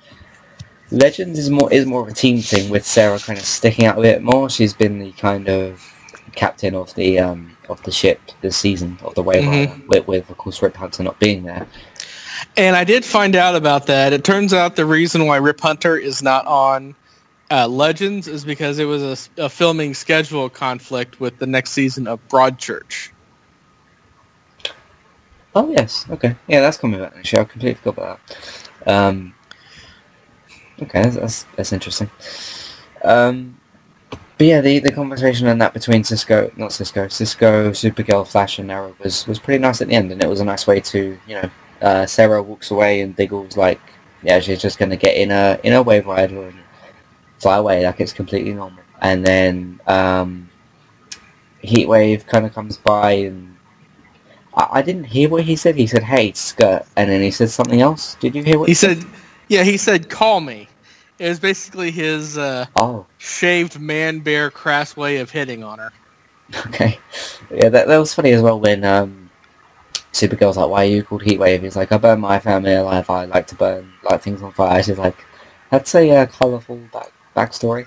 [0.90, 3.98] Legends is more is more of a team thing with Sara kind of sticking out
[3.98, 4.50] a bit more.
[4.50, 5.82] She's been the kind of
[6.34, 9.88] captain of the um, of the ship this season of the Wave Mhm.
[9.88, 11.66] With, with of course Rip Hunter not being there.
[12.56, 14.12] And I did find out about that.
[14.12, 16.94] It turns out the reason why Rip Hunter is not on
[17.50, 22.06] uh, Legends is because it was a, a, filming schedule conflict with the next season
[22.06, 23.10] of Broadchurch.
[25.54, 27.40] Oh yes, okay, yeah, that's coming back actually.
[27.40, 28.92] I completely forgot about that.
[28.92, 29.34] Um,
[30.82, 32.10] okay, that's, that's that's interesting.
[33.02, 33.58] Um,
[34.10, 38.70] but yeah, the the conversation and that between Cisco, not Cisco, Cisco, Supergirl, Flash, and
[38.70, 41.18] Arrow was was pretty nice at the end, and it was a nice way to
[41.26, 43.80] you know, uh, Sara walks away and Diggle's like,
[44.22, 46.58] yeah, she's just gonna get in a in a Waverider and
[47.38, 50.48] fly away like it's completely normal, and then um,
[51.62, 53.52] Heatwave kind of comes by and.
[54.54, 55.74] I I didn't hear what he said.
[55.76, 58.16] He said, "Hey, skirt," and then he said something else.
[58.20, 59.04] Did you hear what He said,
[59.48, 60.68] "Yeah." He said, "Call me."
[61.18, 65.92] It was basically his uh, "Oh, shaved man bear crass way of hitting on her.
[66.68, 66.98] okay."
[67.50, 69.30] Yeah, that, that was funny as well when um,
[70.12, 73.10] Supergirl's like, "Why are you called Heatwave?" He's like, "I burn my family alive.
[73.10, 75.22] I like to burn like things on fire." She's like,
[75.70, 77.86] "That's a uh, colourful back backstory."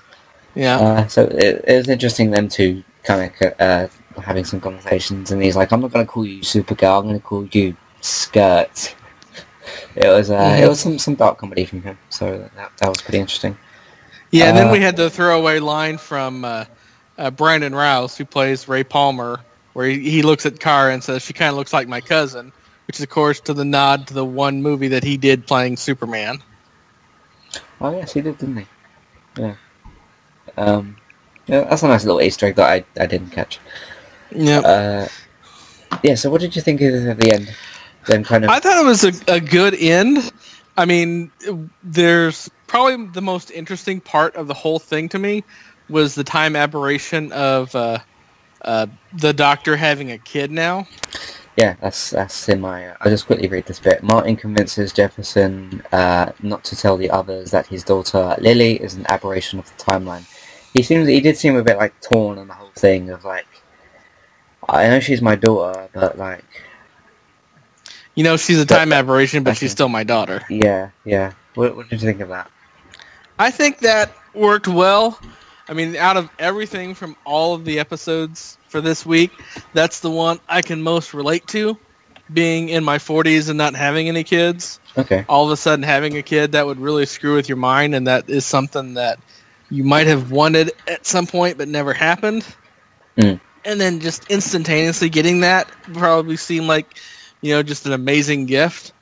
[0.54, 0.78] Yeah.
[0.78, 3.88] Uh, so it, it was interesting them two kind of uh,
[4.20, 7.00] having some conversations, and he's like, "I'm not going to call you Supergirl.
[7.00, 8.94] I'm going to call you Skirt."
[9.94, 10.62] It was uh, Mhm.
[10.62, 12.24] it was some, some dark comedy from him, so
[12.56, 13.56] that, that was pretty interesting.
[14.30, 16.64] Yeah, and then Uh, we had the throwaway line from uh,
[17.18, 19.40] uh, Brandon Routh, who plays Ray Palmer,
[19.74, 22.52] where he, he looks at Kara and says, "She kind of looks like my cousin,
[22.86, 25.76] which is of course to the nod to the one movie that he did playing
[25.76, 26.42] Superman.
[27.80, 28.66] Oh yes, he did, didn't he?
[29.36, 29.54] Yeah.
[30.56, 30.96] Um,
[31.46, 33.58] yeah, that's a nice little Easter egg that I, I didn't catch.
[34.30, 34.60] Yeah.
[34.60, 35.08] Uh,
[36.02, 36.14] yeah.
[36.14, 37.54] So, what did you think of the end?
[38.06, 38.50] Then, kind of.
[38.50, 40.32] I thought it was a, a good end.
[40.76, 41.30] I mean,
[41.82, 45.44] there's probably the most interesting part of the whole thing to me
[45.88, 47.98] was the time aberration of uh,
[48.62, 50.86] uh, the doctor having a kid now.
[51.56, 52.88] Yeah, that's that's in my.
[52.88, 54.02] Uh, I'll just quickly read this bit.
[54.02, 59.06] Martin convinces Jefferson uh, not to tell the others that his daughter Lily is an
[59.08, 60.24] aberration of the timeline.
[60.72, 63.46] He seems he did seem a bit like torn on the whole thing of like.
[64.68, 66.44] I know she's my daughter, but like.
[68.14, 70.42] You know, she's a time aberration, but she's still my daughter.
[70.50, 71.32] Yeah, yeah.
[71.54, 72.50] What, what did you think of that?
[73.38, 75.18] I think that worked well.
[75.68, 79.32] I mean, out of everything from all of the episodes for this week,
[79.74, 81.76] that's the one I can most relate to.
[82.32, 84.78] Being in my 40s and not having any kids.
[84.96, 85.24] Okay.
[85.28, 88.06] All of a sudden having a kid, that would really screw with your mind, and
[88.06, 89.18] that is something that
[89.68, 92.46] you might have wanted at some point but never happened.
[93.16, 93.40] Mm.
[93.64, 96.98] And then just instantaneously getting that probably seemed like,
[97.40, 98.92] you know, just an amazing gift.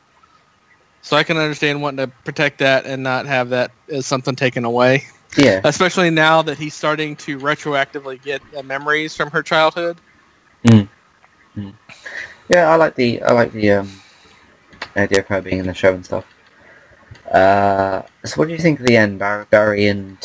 [1.02, 4.64] So I can understand wanting to protect that and not have that as something taken
[4.64, 5.04] away.
[5.36, 5.60] Yeah.
[5.64, 9.98] Especially now that he's starting to retroactively get uh, memories from her childhood.
[10.64, 10.88] Mm.
[11.56, 11.74] Mm.
[12.48, 13.90] Yeah, I like the I like the um,
[14.96, 16.24] idea of her being in the show and stuff.
[17.30, 19.18] Uh, so what do you think of the end?
[19.18, 20.18] Barry, Barry and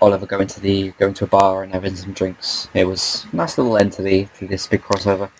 [0.00, 2.68] Oliver going to the going to a bar and having some drinks.
[2.74, 5.30] It was a nice little end to the to this big crossover.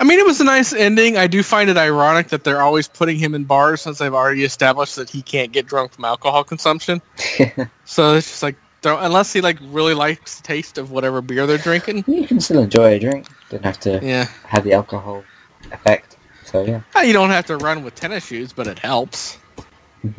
[0.00, 1.16] I mean, it was a nice ending.
[1.16, 4.44] I do find it ironic that they're always putting him in bars since they've already
[4.44, 7.02] established that he can't get drunk from alcohol consumption.
[7.84, 11.58] so it's just like, unless he like really likes the taste of whatever beer they're
[11.58, 12.04] drinking.
[12.06, 13.26] You can still enjoy a drink.
[13.50, 14.26] Don't have to yeah.
[14.46, 15.24] have the alcohol
[15.72, 16.16] effect.
[16.44, 16.82] So yeah.
[17.02, 19.36] You don't have to run with tennis shoes, but it helps.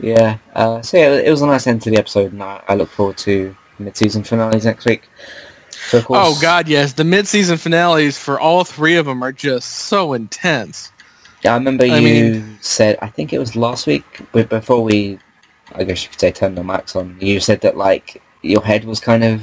[0.00, 0.38] yeah.
[0.54, 2.90] Uh, so yeah, it was a nice end to the episode, and I, I look
[2.90, 5.08] forward to mid-season finales next week.
[5.88, 6.92] So course, oh God, yes!
[6.92, 10.92] The mid-season finales for all three of them are just so intense.
[11.42, 12.98] Yeah, I remember I you mean- said.
[13.00, 15.18] I think it was last week, but before we,
[15.74, 17.16] I guess you could say, turned the mics on.
[17.20, 19.42] You said that like your head was kind of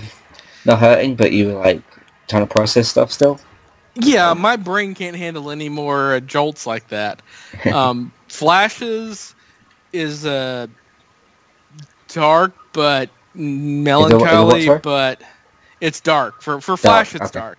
[0.65, 1.81] not hurting, but you were like
[2.27, 3.39] trying to process stuff still.
[3.95, 7.21] Yeah, my brain can't handle any more uh, jolts like that.
[7.73, 9.33] Um, Flashes
[9.93, 10.67] is uh,
[12.09, 15.21] dark but melancholy, but
[15.81, 16.41] it's dark.
[16.41, 17.39] For for Flash, it's okay.
[17.39, 17.57] dark.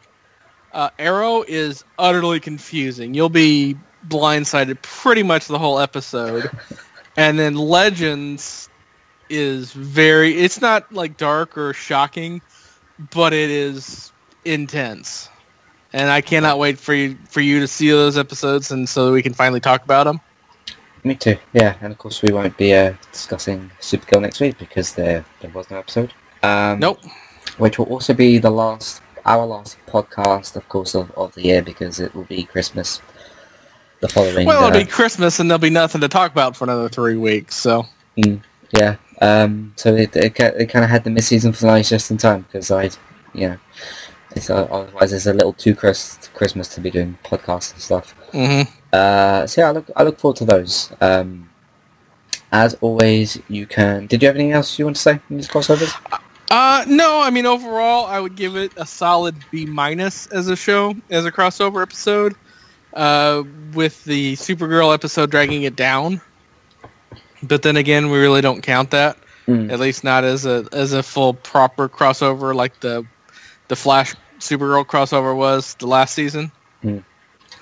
[0.72, 3.14] Uh, Arrow is utterly confusing.
[3.14, 6.50] You'll be blindsided pretty much the whole episode.
[7.16, 8.68] and then Legends
[9.28, 10.36] is very.
[10.36, 12.42] It's not like dark or shocking,
[13.12, 14.12] but it is
[14.44, 15.28] intense.
[15.92, 19.12] And I cannot wait for you for you to see those episodes, and so that
[19.12, 20.20] we can finally talk about them.
[21.04, 21.38] Me too.
[21.52, 25.50] Yeah, and of course we won't be uh, discussing Supergirl next week because there there
[25.50, 26.12] was no episode.
[26.42, 27.00] Um, Nope.
[27.58, 31.62] Which will also be the last our last podcast, of course, of, of the year
[31.62, 33.00] because it will be Christmas.
[34.00, 34.46] The following.
[34.46, 37.16] Well, uh, it'll be Christmas, and there'll be nothing to talk about for another three
[37.16, 37.56] weeks.
[37.56, 37.86] So
[38.16, 38.42] Mm,
[38.72, 38.96] yeah.
[39.20, 42.70] Um, so it, it, it kind of had the mid-season finales just in time because
[42.70, 42.90] I,
[43.32, 43.58] you know,
[44.32, 48.12] it's, uh, otherwise it's a little too Chris- Christmas to be doing podcasts and stuff.
[48.32, 50.92] hmm Uh, so yeah, I look I look forward to those.
[51.00, 51.50] Um,
[52.52, 54.06] as always, you can.
[54.06, 55.92] Did you have anything else you want to say in these crossovers?
[56.50, 60.56] Uh, no, I mean overall, I would give it a solid B minus as a
[60.56, 62.34] show, as a crossover episode.
[62.94, 63.42] Uh,
[63.74, 66.20] with the Supergirl episode dragging it down,
[67.42, 69.18] but then again, we really don't count that.
[69.46, 69.70] Mm.
[69.70, 73.06] At least not as a as a full proper crossover like the
[73.68, 76.50] the Flash Supergirl crossover was the last season.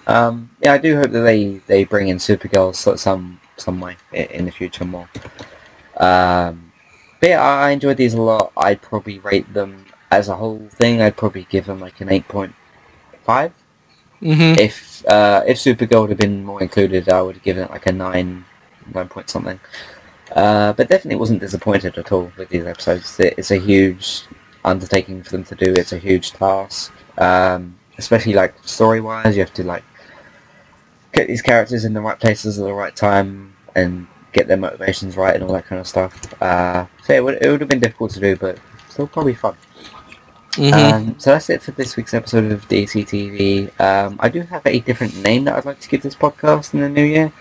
[0.06, 4.44] Um, yeah, I do hope that they, they bring in Supergirl some some way in
[4.44, 5.08] the future more.
[5.96, 6.72] Um,
[7.28, 8.52] yeah, I I enjoyed these a lot.
[8.56, 11.00] I'd probably rate them as a whole thing.
[11.00, 12.54] I'd probably give them like an eight point
[13.24, 13.52] five.
[14.22, 14.58] Mm-hmm.
[14.58, 17.86] If uh, if Supergirl would have been more included, I would have given it like
[17.86, 18.44] a nine,
[18.94, 19.60] nine point something.
[20.32, 23.20] Uh, but definitely wasn't disappointed at all with these episodes.
[23.20, 24.22] It's a huge
[24.64, 25.72] undertaking for them to do.
[25.74, 29.36] It's a huge task, um, especially like story wise.
[29.36, 29.84] You have to like
[31.12, 35.16] get these characters in the right places at the right time and get their motivations
[35.16, 36.12] right and all that kind of stuff.
[36.42, 38.58] Uh, so it would, it would have been difficult to do, but
[38.90, 39.56] still probably fun.
[40.52, 40.94] Mm-hmm.
[40.94, 43.80] Um, so that's it for this week's episode of DC TV.
[43.80, 46.80] Um, I do have a different name that I'd like to give this podcast in
[46.80, 47.32] the new year.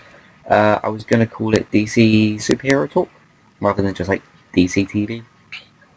[0.50, 3.10] Uh, I was going to call it DC Superhero Talk
[3.60, 4.24] rather than just like
[4.56, 5.24] DC TV.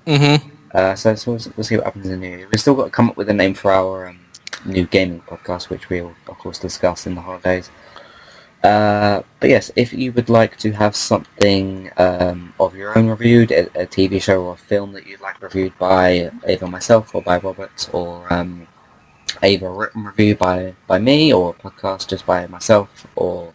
[0.06, 0.48] mm-hmm.
[0.74, 2.48] Uh, so, so we'll, we'll see what happens in the new year.
[2.50, 4.20] We've still got to come up with a name for our um,
[4.66, 7.70] new gaming podcast, which we'll of course discuss in the holidays.
[8.66, 13.52] Uh, but yes, if you would like to have something um, of your own reviewed,
[13.52, 17.22] a, a, TV show or a film that you'd like reviewed by either myself or
[17.22, 18.66] by Robert, or um,
[19.40, 23.54] either a written review by, by me, or a podcast just by myself, or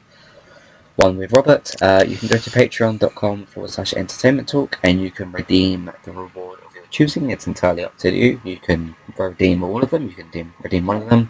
[0.96, 5.12] one with Robert, uh, you can go to patreon.com forward slash entertainment talk and you
[5.12, 7.32] can redeem the reward of your choosing.
[7.32, 8.40] It's entirely up to you.
[8.46, 11.30] You can redeem all of them, you can redeem, redeem one of them.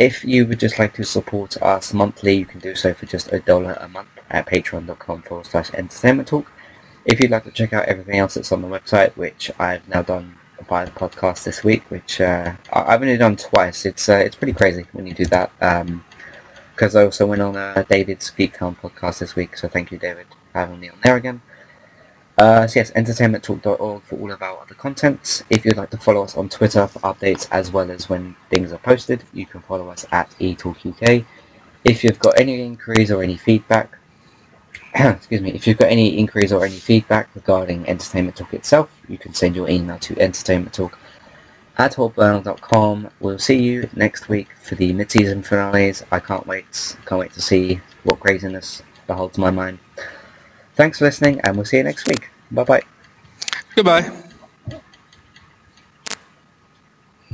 [0.00, 3.30] If you would just like to support us monthly, you can do so for just
[3.32, 6.50] a dollar a month at patreon.com forward slash entertainment talk.
[7.04, 10.00] If you'd like to check out everything else that's on the website, which I've now
[10.00, 10.36] done
[10.66, 13.84] via the podcast this week, which uh, I've only done twice.
[13.84, 15.52] It's uh, it's pretty crazy when you do that.
[15.60, 16.02] Um,
[16.72, 20.24] because I also went on uh, David's Geektown podcast this week, so thank you, David,
[20.50, 21.42] for having me on there again.
[22.40, 25.44] Uh, so yes, entertainmenttalk.org for all of our other contents.
[25.50, 28.72] If you'd like to follow us on Twitter for updates as well as when things
[28.72, 31.26] are posted, you can follow us at eTalkUK.
[31.84, 33.98] If you've got any inquiries or any feedback,
[34.94, 39.18] excuse me, if you've got any inquiries or any feedback regarding Entertainment Talk itself, you
[39.18, 40.94] can send your email to entertainmenttalk
[41.76, 43.10] at hawkburnell.com.
[43.20, 46.02] We'll see you next week for the mid-season finales.
[46.10, 46.96] I can't wait.
[47.04, 49.78] Can't wait to see what craziness beholds my mind.
[50.76, 52.30] Thanks for listening, and we'll see you next week.
[52.50, 52.82] Bye-bye.
[53.74, 54.10] Goodbye.